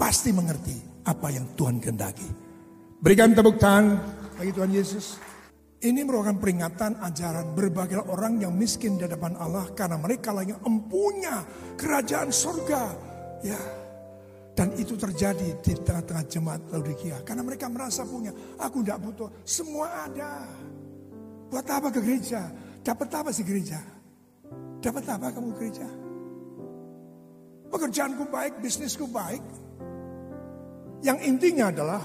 pasti 0.00 0.32
mengerti 0.32 1.04
apa 1.04 1.28
yang 1.28 1.44
Tuhan 1.52 1.78
kehendaki. 1.78 2.28
Berikan 3.00 3.36
tepuk 3.36 3.60
tangan 3.60 4.00
bagi 4.40 4.52
Tuhan 4.56 4.72
Yesus. 4.72 5.20
Ini 5.80 6.04
merupakan 6.04 6.36
peringatan 6.36 7.00
ajaran 7.00 7.56
berbagai 7.56 8.04
orang 8.04 8.36
yang 8.36 8.52
miskin 8.52 9.00
di 9.00 9.08
hadapan 9.08 9.32
Allah 9.40 9.64
karena 9.72 9.96
mereka 9.96 10.32
lagi 10.32 10.52
empunya 10.52 11.40
kerajaan 11.80 12.28
surga. 12.28 12.82
Ya, 13.40 13.56
dan 14.60 14.76
itu 14.76 14.92
terjadi 14.92 15.56
di 15.64 15.72
tengah-tengah 15.72 16.24
jemaat 16.28 16.60
Laodikia. 16.68 17.24
Karena 17.24 17.40
mereka 17.40 17.72
merasa 17.72 18.04
punya, 18.04 18.28
aku 18.60 18.84
tidak 18.84 19.00
butuh, 19.00 19.32
semua 19.40 20.04
ada. 20.04 20.44
Buat 21.48 21.64
apa 21.64 21.88
ke 21.88 22.04
gereja? 22.04 22.52
Dapat 22.84 23.08
apa 23.08 23.30
sih 23.32 23.40
gereja? 23.40 23.80
Dapat 24.84 25.04
apa 25.08 25.32
kamu 25.32 25.56
gereja? 25.56 25.88
Pekerjaanku 27.70 28.26
baik, 28.28 28.58
bisnisku 28.58 29.06
baik. 29.06 29.42
Yang 31.00 31.18
intinya 31.24 31.70
adalah 31.70 32.02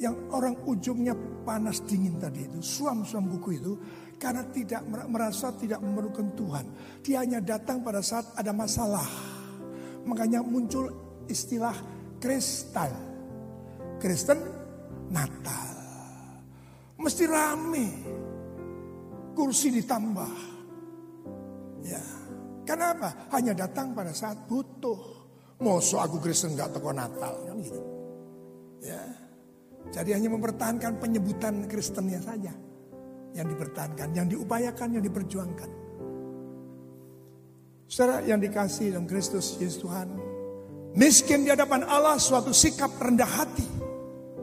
yang 0.00 0.32
orang 0.34 0.58
ujungnya 0.66 1.14
panas 1.46 1.84
dingin 1.86 2.18
tadi 2.18 2.42
itu, 2.48 2.58
suam-suam 2.58 3.30
buku 3.30 3.48
itu, 3.54 3.72
karena 4.18 4.42
tidak 4.50 4.82
merasa 5.06 5.52
tidak 5.54 5.78
memerlukan 5.84 6.32
Tuhan. 6.34 6.66
Dia 7.04 7.22
hanya 7.22 7.38
datang 7.44 7.84
pada 7.84 8.00
saat 8.00 8.34
ada 8.34 8.50
masalah. 8.50 9.06
Makanya 10.08 10.40
muncul 10.40 10.90
istilah 11.28 11.76
kristal. 12.18 12.90
Kristen 14.00 14.40
Natal. 15.12 15.70
Mesti 16.98 17.24
rame. 17.28 17.86
Kursi 19.36 19.68
ditambah. 19.76 20.34
Ya. 21.84 22.23
Kenapa? 22.64 23.28
Hanya 23.32 23.52
datang 23.52 23.92
pada 23.92 24.10
saat 24.10 24.48
butuh. 24.48 25.14
Moso 25.60 26.02
aku 26.02 26.18
Kristen 26.18 26.58
nggak 26.58 26.76
toko 26.76 26.90
Natal 26.90 27.46
kan 27.46 27.56
gitu. 27.62 27.80
Ya. 28.82 29.00
Jadi 29.92 30.16
hanya 30.16 30.32
mempertahankan 30.32 30.98
penyebutan 30.98 31.68
Kristennya 31.70 32.18
saja 32.18 32.50
yang 33.34 33.46
dipertahankan, 33.50 34.08
yang 34.16 34.26
diupayakan, 34.26 34.88
yang 34.98 35.04
diperjuangkan. 35.04 35.70
Saudara 37.84 38.24
yang 38.24 38.40
dikasih 38.40 38.96
dalam 38.96 39.04
Kristus 39.04 39.60
Yesus 39.60 39.84
Tuhan, 39.84 40.08
miskin 40.96 41.44
di 41.44 41.52
hadapan 41.52 41.84
Allah 41.84 42.16
suatu 42.16 42.50
sikap 42.50 42.96
rendah 42.96 43.28
hati, 43.28 43.68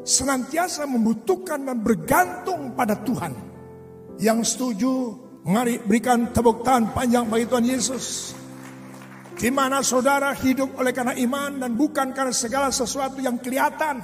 senantiasa 0.06 0.86
membutuhkan 0.86 1.66
dan 1.66 1.82
bergantung 1.82 2.78
pada 2.78 2.96
Tuhan. 3.02 3.34
Yang 4.22 4.54
setuju 4.56 4.92
Mari 5.42 5.82
berikan 5.82 6.30
tepuk 6.30 6.62
tangan 6.62 6.94
panjang 6.94 7.26
bagi 7.26 7.50
Tuhan 7.50 7.66
Yesus. 7.66 8.06
Di 9.34 9.50
mana 9.50 9.82
saudara 9.82 10.38
hidup 10.38 10.78
oleh 10.78 10.94
karena 10.94 11.18
iman 11.18 11.58
dan 11.58 11.74
bukan 11.74 12.14
karena 12.14 12.30
segala 12.30 12.70
sesuatu 12.70 13.18
yang 13.18 13.42
kelihatan. 13.42 13.98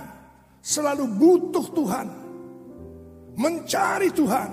Selalu 0.58 1.06
butuh 1.06 1.66
Tuhan. 1.78 2.08
Mencari 3.38 4.10
Tuhan. 4.10 4.50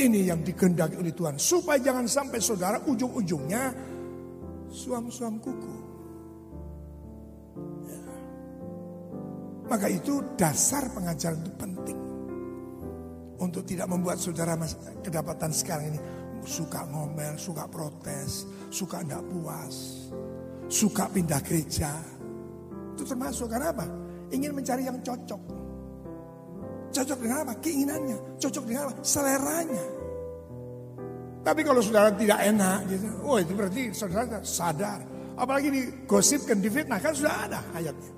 Ini 0.00 0.32
yang 0.32 0.40
dikehendaki 0.40 0.96
oleh 0.96 1.12
Tuhan. 1.12 1.36
Supaya 1.36 1.76
jangan 1.76 2.08
sampai 2.08 2.40
saudara 2.40 2.80
ujung-ujungnya 2.88 3.76
suam-suam 4.72 5.36
kuku. 5.44 5.76
Ya. 7.84 8.00
Maka 9.68 9.92
itu 9.92 10.24
dasar 10.40 10.88
pengajaran 10.88 11.44
itu 11.44 11.52
penting 11.60 12.09
untuk 13.40 13.64
tidak 13.64 13.88
membuat 13.88 14.20
saudara 14.20 14.54
kedapatan 15.00 15.50
sekarang 15.50 15.96
ini 15.96 16.00
suka 16.44 16.84
ngomel, 16.88 17.36
suka 17.40 17.64
protes, 17.68 18.44
suka 18.68 19.00
tidak 19.00 19.24
puas, 19.32 20.06
suka 20.68 21.08
pindah 21.08 21.40
gereja. 21.44 21.92
Itu 22.96 23.02
termasuk 23.08 23.48
karena 23.48 23.72
apa? 23.72 23.86
Ingin 24.30 24.52
mencari 24.52 24.84
yang 24.84 25.00
cocok. 25.00 25.42
Cocok 26.90 27.18
dengan 27.22 27.38
apa? 27.48 27.54
Keinginannya. 27.62 28.18
Cocok 28.36 28.64
dengan 28.68 28.82
apa? 28.90 28.94
Seleranya. 29.00 29.86
Tapi 31.40 31.60
kalau 31.64 31.80
saudara 31.80 32.12
tidak 32.12 32.36
enak 32.44 32.78
gitu, 32.92 33.08
oh 33.24 33.40
itu 33.40 33.52
berarti 33.56 33.82
saudara 33.96 34.44
sadar. 34.44 35.00
Apalagi 35.40 35.72
digosipkan, 35.72 36.60
difitnah 36.60 37.00
kan 37.00 37.16
sudah 37.16 37.48
ada 37.48 37.60
ayatnya. 37.72 38.12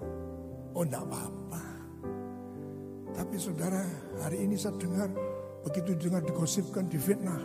Oh 0.75 0.83
enggak 0.83 1.07
apa-apa. 1.07 1.65
Tapi 3.15 3.37
saudara 3.39 3.87
hari 4.21 4.45
ini 4.45 4.61
saya 4.61 4.77
dengar 4.77 5.09
begitu 5.63 5.97
dengar 5.97 6.21
digosipkan 6.27 6.91
difitnah. 6.91 7.41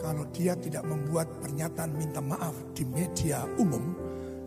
Kalau 0.00 0.24
dia 0.32 0.56
tidak 0.56 0.86
membuat 0.88 1.28
pernyataan 1.44 1.92
minta 1.92 2.24
maaf 2.24 2.56
di 2.72 2.88
media 2.88 3.44
umum, 3.60 3.92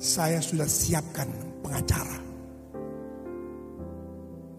saya 0.02 0.42
sudah 0.42 0.66
siapkan 0.66 1.30
pengacara. 1.62 2.18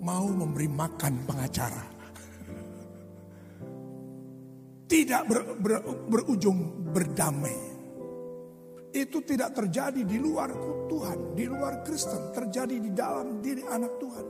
Mau 0.05 0.27
memberi 0.31 0.69
makan 0.71 1.15
pengacara. 1.27 1.85
Tidak 4.85 5.23
ber, 5.27 5.41
ber, 5.59 5.75
berujung 6.07 6.93
berdamai. 6.95 7.59
Itu 8.95 9.27
tidak 9.27 9.59
terjadi 9.59 10.07
di 10.07 10.23
luar 10.23 10.55
Tuhan, 10.87 11.35
di 11.35 11.51
luar 11.51 11.83
Kristen, 11.83 12.31
terjadi 12.31 12.79
di 12.79 12.95
dalam 12.95 13.43
diri 13.43 13.67
anak 13.67 13.99
Tuhan. 13.99 14.27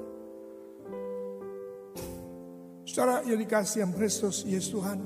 Saudara 2.95 3.27
yang 3.27 3.43
dikasih 3.43 3.83
yang 3.83 3.91
Kristus 3.91 4.47
Yesus 4.47 4.71
Tuhan. 4.71 5.03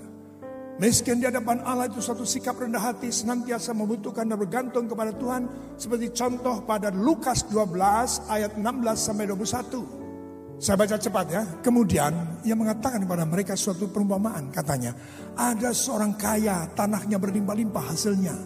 Miskin 0.77 1.25
di 1.25 1.25
hadapan 1.25 1.65
Allah 1.65 1.89
itu 1.89 2.05
satu 2.05 2.21
sikap 2.21 2.61
rendah 2.61 2.85
hati 2.85 3.09
senantiasa 3.09 3.73
membutuhkan 3.73 4.29
dan 4.29 4.37
bergantung 4.37 4.85
kepada 4.85 5.17
Tuhan. 5.17 5.49
Seperti 5.81 6.13
contoh 6.13 6.69
pada 6.69 6.93
Lukas 6.93 7.49
12 7.49 8.29
ayat 8.29 8.61
16 8.61 8.93
sampai 8.93 9.25
21. 9.33 10.61
Saya 10.61 10.77
baca 10.77 11.01
cepat 11.01 11.27
ya. 11.33 11.43
Kemudian 11.65 12.13
ia 12.45 12.53
mengatakan 12.53 13.09
kepada 13.09 13.25
mereka 13.25 13.57
suatu 13.57 13.89
perumpamaan 13.89 14.53
katanya. 14.53 14.93
Ada 15.33 15.73
seorang 15.73 16.13
kaya 16.21 16.69
tanahnya 16.77 17.17
berlimpah-limpah 17.17 17.85
hasilnya. 17.89 18.37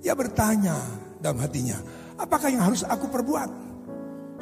Ia 0.00 0.16
bertanya 0.16 0.80
dalam 1.20 1.44
hatinya. 1.44 1.76
Apakah 2.16 2.48
yang 2.48 2.72
harus 2.72 2.88
aku 2.88 3.04
perbuat? 3.12 3.71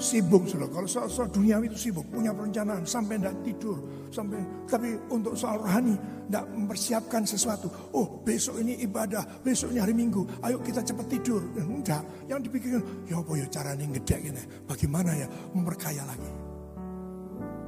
Sibuk 0.01 0.49
sudah. 0.49 0.67
Kalau 0.73 0.89
soal, 0.89 1.07
soal 1.13 1.29
dunia 1.29 1.61
itu 1.61 1.77
sibuk, 1.77 2.09
punya 2.09 2.33
perencanaan 2.33 2.89
sampai 2.89 3.21
tidak 3.21 3.37
tidur, 3.45 3.79
sampai 4.09 4.41
tapi 4.65 4.97
untuk 5.13 5.37
soal 5.37 5.61
rohani 5.61 5.95
tidak 6.27 6.45
mempersiapkan 6.57 7.23
sesuatu. 7.29 7.69
Oh 7.93 8.25
besok 8.25 8.59
ini 8.65 8.81
ibadah, 8.81 9.45
besok 9.45 9.77
ini 9.77 9.79
hari 9.79 9.93
Minggu, 9.93 10.25
ayo 10.43 10.59
kita 10.65 10.81
cepat 10.81 11.07
tidur. 11.13 11.45
Enggak, 11.61 12.03
yang 12.27 12.41
dipikirkan, 12.41 12.81
ya 13.05 13.21
apa 13.21 13.33
ya 13.37 13.47
cara 13.53 13.77
ini 13.77 13.87
gede 14.01 14.17
gini, 14.33 14.43
bagaimana 14.65 15.13
ya 15.15 15.29
memperkaya 15.53 16.03
lagi. 16.09 16.31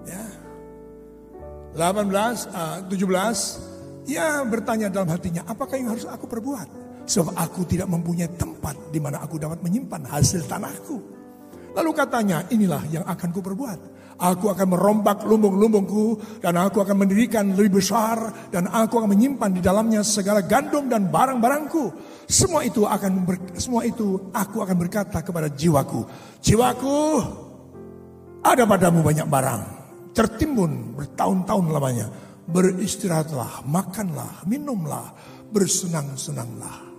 Ya, 0.03 0.25
18, 1.79 2.51
uh, 2.51 2.79
17, 2.91 4.09
ya 4.09 4.43
bertanya 4.43 4.91
dalam 4.91 5.09
hatinya, 5.13 5.47
apakah 5.47 5.79
yang 5.79 5.95
harus 5.95 6.09
aku 6.09 6.27
perbuat? 6.27 6.83
Sebab 7.03 7.35
aku 7.35 7.67
tidak 7.67 7.91
mempunyai 7.91 8.31
tempat 8.35 8.79
di 8.95 9.03
mana 9.03 9.19
aku 9.23 9.39
dapat 9.39 9.59
menyimpan 9.63 10.07
hasil 10.07 10.47
tanahku. 10.47 11.12
Lalu 11.73 11.91
katanya, 11.97 12.45
inilah 12.53 12.85
yang 12.93 13.05
akan 13.09 13.29
ku 13.33 13.41
perbuat. 13.41 14.03
Aku 14.23 14.55
akan 14.55 14.77
merombak 14.79 15.27
lumbung-lumbungku 15.27 16.39
dan 16.39 16.55
aku 16.55 16.79
akan 16.79 16.95
mendirikan 16.95 17.59
lebih 17.59 17.83
besar 17.83 18.47
dan 18.55 18.71
aku 18.71 19.03
akan 19.03 19.11
menyimpan 19.11 19.51
di 19.51 19.59
dalamnya 19.59 20.07
segala 20.07 20.47
gandum 20.47 20.87
dan 20.87 21.11
barang-barangku. 21.11 21.91
Semua 22.31 22.63
itu 22.63 22.87
akan 22.87 23.27
ber, 23.27 23.59
semua 23.59 23.83
itu 23.83 24.31
aku 24.31 24.63
akan 24.63 24.77
berkata 24.79 25.27
kepada 25.27 25.51
jiwaku, 25.51 26.07
jiwaku 26.39 26.99
ada 28.47 28.63
padamu 28.63 29.03
banyak 29.03 29.27
barang, 29.27 29.63
tertimbun 30.15 30.95
bertahun-tahun 31.03 31.67
lamanya. 31.73 32.07
Beristirahatlah, 32.43 33.67
makanlah, 33.67 34.47
minumlah, 34.47 35.15
bersenang-senanglah. 35.51 36.91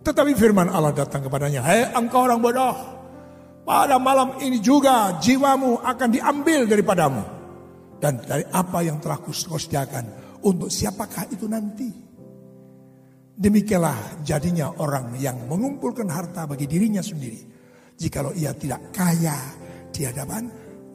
Tetapi 0.00 0.32
firman 0.32 0.72
Allah 0.72 0.96
datang 0.96 1.24
kepadanya, 1.24 1.60
"Hei 1.60 1.92
engkau 1.92 2.24
orang 2.24 2.40
bodoh, 2.40 2.95
pada 3.66 3.98
malam 3.98 4.38
ini 4.38 4.62
juga 4.62 5.18
jiwamu 5.18 5.82
akan 5.82 6.08
diambil 6.14 6.70
daripadamu. 6.70 7.22
Dan 7.98 8.22
dari 8.22 8.46
apa 8.54 8.78
yang 8.86 9.02
telah 9.02 9.18
kau 9.18 9.34
sediakan, 9.34 10.04
untuk 10.46 10.70
siapakah 10.70 11.26
itu 11.34 11.50
nanti? 11.50 11.90
Demikianlah 13.36 14.22
jadinya 14.22 14.70
orang 14.80 15.18
yang 15.18 15.50
mengumpulkan 15.50 16.06
harta 16.08 16.46
bagi 16.46 16.70
dirinya 16.70 17.02
sendiri. 17.02 17.42
Jikalau 17.98 18.32
ia 18.36 18.54
tidak 18.54 18.94
kaya 18.94 19.34
di 19.90 20.06
hadapan 20.06 20.46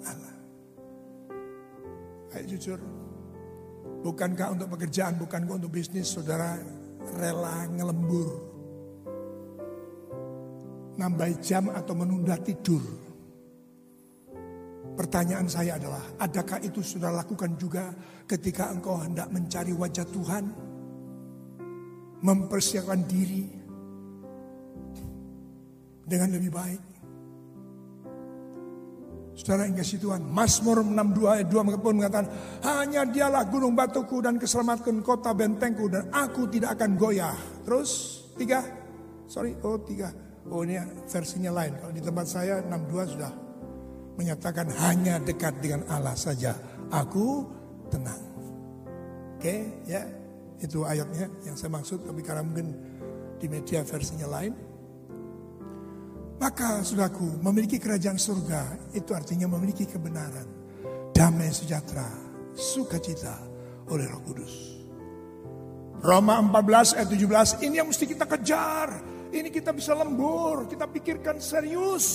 Allah. 0.07 0.35
Ayo 2.37 2.45
jujur, 2.55 2.79
bukankah 4.05 4.57
untuk 4.57 4.73
pekerjaan, 4.77 5.19
bukankah 5.19 5.59
untuk 5.59 5.73
bisnis, 5.73 6.07
saudara 6.07 6.57
rela 7.17 7.65
ngelembur 7.67 8.50
nambah 10.97 11.29
jam 11.39 11.71
atau 11.71 11.93
menunda 11.95 12.35
tidur. 12.41 12.81
Pertanyaan 14.91 15.47
saya 15.47 15.79
adalah, 15.79 16.03
adakah 16.19 16.59
itu 16.61 16.83
sudah 16.83 17.15
lakukan 17.15 17.55
juga 17.55 17.95
ketika 18.27 18.69
engkau 18.69 18.99
hendak 18.99 19.31
mencari 19.31 19.71
wajah 19.71 20.03
Tuhan? 20.09 20.45
Mempersiapkan 22.21 23.01
diri 23.07 23.43
dengan 26.05 26.29
lebih 26.37 26.51
baik. 26.51 26.81
Saudara 29.31 29.65
yang 29.65 29.79
kasih 29.79 29.97
Tuhan, 29.97 30.21
Mazmur 30.27 30.85
62 30.85 31.33
ayat 31.33 31.47
2 31.49 31.81
pun 31.81 31.97
mengatakan, 31.97 32.29
hanya 32.61 33.07
dialah 33.09 33.49
gunung 33.49 33.73
batuku 33.73 34.21
dan 34.21 34.37
keselamatan 34.37 35.01
kota 35.01 35.33
bentengku 35.33 35.89
dan 35.89 36.13
aku 36.13 36.45
tidak 36.51 36.77
akan 36.77 36.93
goyah. 36.93 37.33
Terus 37.65 38.21
tiga, 38.37 38.61
sorry, 39.25 39.57
oh 39.65 39.81
tiga. 39.81 40.13
Oh 40.49 40.65
ini 40.65 40.81
versinya 41.05 41.53
lain. 41.53 41.77
Kalau 41.77 41.93
di 41.93 42.01
tempat 42.01 42.25
saya 42.25 42.63
62 42.65 43.13
sudah 43.13 43.31
menyatakan 44.17 44.67
hanya 44.81 45.21
dekat 45.21 45.61
dengan 45.61 45.85
Allah 45.85 46.17
saja. 46.17 46.57
Aku 46.89 47.45
tenang. 47.93 48.23
Oke 49.37 49.41
okay, 49.41 49.59
ya 49.85 50.01
itu 50.57 50.81
ayatnya 50.81 51.29
yang 51.45 51.53
saya 51.53 51.69
maksud. 51.77 52.01
Tapi 52.01 52.21
karena 52.25 52.41
mungkin 52.41 52.73
di 53.37 53.45
media 53.45 53.85
versinya 53.85 54.25
lain. 54.29 54.53
Maka 56.41 56.81
sudahku 56.81 57.37
memiliki 57.45 57.77
kerajaan 57.77 58.17
surga 58.17 58.93
itu 58.97 59.13
artinya 59.13 59.45
memiliki 59.45 59.85
kebenaran. 59.85 60.49
Damai 61.13 61.53
sejahtera, 61.53 62.09
sukacita 62.57 63.37
oleh 63.93 64.09
roh 64.09 64.21
kudus. 64.25 64.81
Roma 66.01 66.41
14 66.41 66.97
ayat 66.97 67.09
17 67.13 67.61
ini 67.69 67.77
yang 67.77 67.85
mesti 67.85 68.09
kita 68.09 68.25
kejar 68.25 69.10
ini 69.31 69.47
kita 69.47 69.71
bisa 69.71 69.95
lembur, 69.95 70.67
kita 70.67 70.91
pikirkan 70.91 71.39
serius 71.39 72.05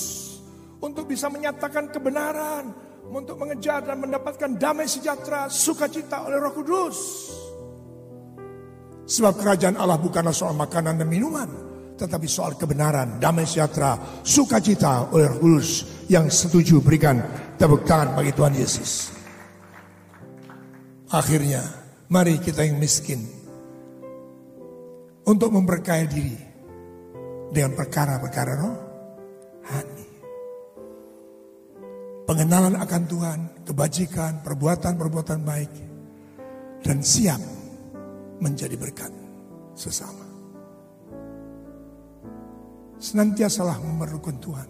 untuk 0.85 1.09
bisa 1.09 1.33
menyatakan 1.33 1.88
kebenaran, 1.88 2.70
untuk 3.09 3.40
mengejar 3.40 3.87
dan 3.88 3.96
mendapatkan 3.96 4.61
damai 4.61 4.85
sejahtera, 4.85 5.48
sukacita 5.48 6.29
oleh 6.29 6.37
Roh 6.37 6.52
Kudus. 6.52 6.98
Sebab 9.07 9.38
kerajaan 9.38 9.79
Allah 9.79 9.96
bukanlah 9.96 10.35
soal 10.35 10.52
makanan 10.59 11.00
dan 11.00 11.09
minuman, 11.09 11.48
tetapi 11.96 12.26
soal 12.29 12.59
kebenaran, 12.59 13.16
damai 13.16 13.48
sejahtera, 13.48 13.96
sukacita 14.20 15.09
oleh 15.14 15.31
Roh 15.33 15.40
Kudus 15.40 15.68
yang 16.12 16.29
setuju 16.29 16.85
berikan 16.85 17.22
tepuk 17.57 17.88
tangan 17.88 18.12
bagi 18.12 18.37
Tuhan 18.37 18.52
Yesus. 18.52 19.14
Akhirnya, 21.09 21.62
mari 22.11 22.37
kita 22.42 22.66
yang 22.66 22.83
miskin 22.83 23.22
untuk 25.22 25.55
memberkaya 25.55 26.05
diri 26.05 26.45
dengan 27.50 27.72
perkara-perkara 27.74 28.52
rohani. 28.59 30.06
Pengenalan 32.26 32.74
akan 32.82 33.02
Tuhan, 33.06 33.40
kebajikan, 33.62 34.42
perbuatan-perbuatan 34.42 35.40
baik, 35.46 35.72
dan 36.82 36.98
siap 36.98 37.38
menjadi 38.42 38.74
berkat 38.74 39.14
sesama. 39.78 40.26
Senantiasalah 42.98 43.78
memerlukan 43.78 44.37
Tuhan. 44.42 44.68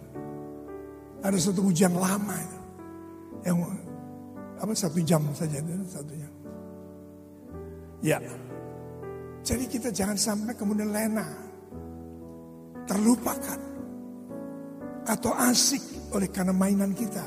Ada 1.24 1.38
satu 1.40 1.72
ujian 1.72 1.96
lama 1.96 2.36
yang 3.40 3.56
apa 4.60 4.72
satu 4.76 5.00
jam 5.00 5.24
saja 5.32 5.56
satu 5.88 6.12
jam. 6.12 6.32
Ya, 8.04 8.20
jadi 9.40 9.64
kita 9.64 9.88
jangan 9.94 10.18
sampai 10.20 10.52
kemudian 10.52 10.92
lena 10.92 11.45
terlupakan 12.86 13.60
atau 15.06 15.30
asik 15.50 16.10
oleh 16.14 16.30
karena 16.30 16.54
mainan 16.54 16.94
kita. 16.94 17.26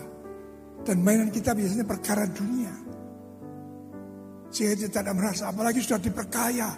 Dan 0.80 1.04
mainan 1.04 1.30
kita 1.30 1.52
biasanya 1.52 1.86
perkara 1.86 2.24
dunia. 2.26 2.72
Sehingga 4.50 4.76
kita 4.88 5.04
tidak 5.06 5.16
merasa, 5.20 5.52
apalagi 5.52 5.84
sudah 5.84 6.02
diperkaya, 6.02 6.70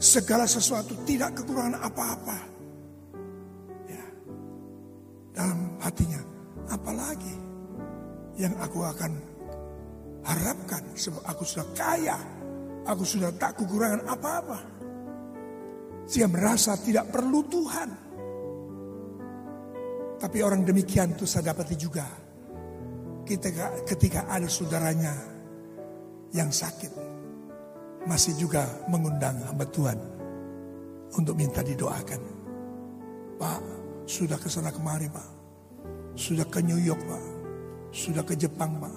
segala 0.00 0.48
sesuatu 0.48 0.96
tidak 1.06 1.38
kekurangan 1.38 1.78
apa-apa. 1.78 2.38
Ya. 3.86 4.06
Dalam 5.36 5.78
hatinya, 5.78 6.20
apalagi 6.72 7.36
yang 8.40 8.56
aku 8.58 8.80
akan 8.82 9.12
harapkan 10.26 10.82
sebab 10.96 11.22
aku 11.28 11.42
sudah 11.46 11.68
kaya, 11.76 12.18
aku 12.88 13.04
sudah 13.06 13.30
tak 13.38 13.60
kekurangan 13.60 14.02
apa-apa. 14.08 14.58
Sehingga 16.10 16.32
merasa 16.32 16.74
tidak 16.80 17.12
perlu 17.14 17.46
Tuhan. 17.46 18.09
Tapi 20.20 20.44
orang 20.44 20.68
demikian 20.68 21.16
itu 21.16 21.24
saya 21.24 21.56
dapati 21.56 21.74
juga. 21.80 22.04
Ketika, 23.24 23.72
ketika 23.88 24.28
ada 24.28 24.44
saudaranya 24.44 25.16
yang 26.36 26.52
sakit. 26.52 26.92
Masih 28.04 28.36
juga 28.36 28.68
mengundang 28.92 29.40
hamba 29.48 29.64
Tuhan. 29.72 29.98
Untuk 31.16 31.34
minta 31.34 31.64
didoakan. 31.64 32.22
Pak, 33.40 33.60
sudah 34.04 34.36
ke 34.36 34.52
sana 34.52 34.68
kemari 34.68 35.08
Pak. 35.08 35.28
Sudah 36.20 36.44
ke 36.44 36.60
New 36.60 36.76
York 36.76 37.00
Pak. 37.00 37.24
Sudah 37.90 38.20
ke 38.20 38.36
Jepang 38.36 38.76
Pak. 38.76 38.96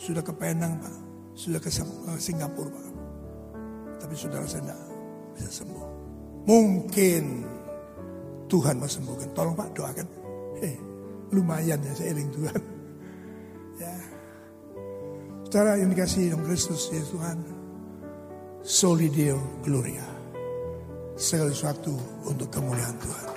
Sudah 0.00 0.24
ke 0.24 0.32
Penang 0.32 0.80
Pak. 0.80 0.96
Sudah 1.36 1.60
ke 1.60 1.68
Singapura 2.16 2.72
Pak. 2.72 2.88
Tapi 4.00 4.14
saudara 4.16 4.48
saya 4.48 4.64
tidak 4.64 4.80
bisa 5.36 5.50
sembuh. 5.52 5.84
Mungkin 6.48 7.22
Tuhan 8.48 8.80
mau 8.80 8.88
sembuhkan. 8.88 9.28
Tolong 9.36 9.52
Pak 9.52 9.68
doakan. 9.76 10.25
Eh, 10.62 10.76
lumayan 11.32 11.80
ya 11.84 11.92
seiring 11.92 12.30
Tuhan. 12.32 12.60
Ya. 13.76 13.92
Saudara 15.44 15.76
yang 15.76 15.92
dikasih 15.92 16.32
dalam 16.32 16.48
Kristus 16.48 16.88
ya 16.88 17.04
Tuhan. 17.12 17.38
Soli 18.64 19.12
Deo 19.12 19.60
Gloria. 19.60 20.04
Segala 21.16 21.52
sesuatu 21.52 21.96
untuk 22.24 22.48
kemuliaan 22.48 22.96
Tuhan. 23.00 23.28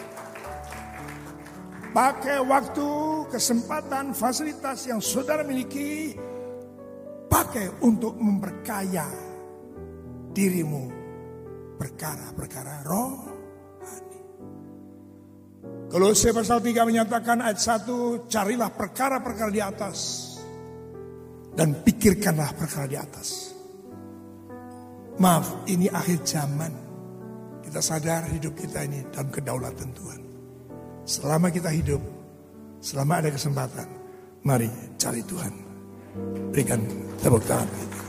Pakai 1.90 2.40
waktu, 2.44 2.88
kesempatan, 3.34 4.16
fasilitas 4.16 4.88
yang 4.88 5.04
saudara 5.04 5.44
miliki. 5.44 6.16
Pakai 7.28 7.84
untuk 7.84 8.16
memperkaya 8.16 9.08
dirimu. 10.32 10.92
Perkara-perkara 11.80 12.84
roh 12.84 13.40
Kolose 15.90 16.30
pasal 16.30 16.62
3 16.62 16.86
menyatakan 16.86 17.42
ayat 17.42 17.58
1, 17.58 18.30
carilah 18.30 18.70
perkara-perkara 18.70 19.50
di 19.50 19.58
atas 19.58 19.98
dan 21.58 21.82
pikirkanlah 21.82 22.54
perkara 22.54 22.86
di 22.86 22.94
atas. 22.94 23.58
Maaf, 25.18 25.66
ini 25.66 25.90
akhir 25.90 26.22
zaman. 26.22 26.74
Kita 27.66 27.82
sadar 27.82 28.30
hidup 28.30 28.54
kita 28.54 28.86
ini 28.86 29.02
dalam 29.10 29.34
kedaulatan 29.34 29.90
Tuhan. 29.92 30.22
Selama 31.10 31.50
kita 31.50 31.74
hidup, 31.74 32.02
selama 32.80 33.26
ada 33.26 33.30
kesempatan, 33.34 33.90
mari 34.46 34.70
cari 34.96 35.26
Tuhan. 35.26 35.54
Berikan 36.54 36.86
tepuk 37.18 37.42
tangan. 37.50 38.09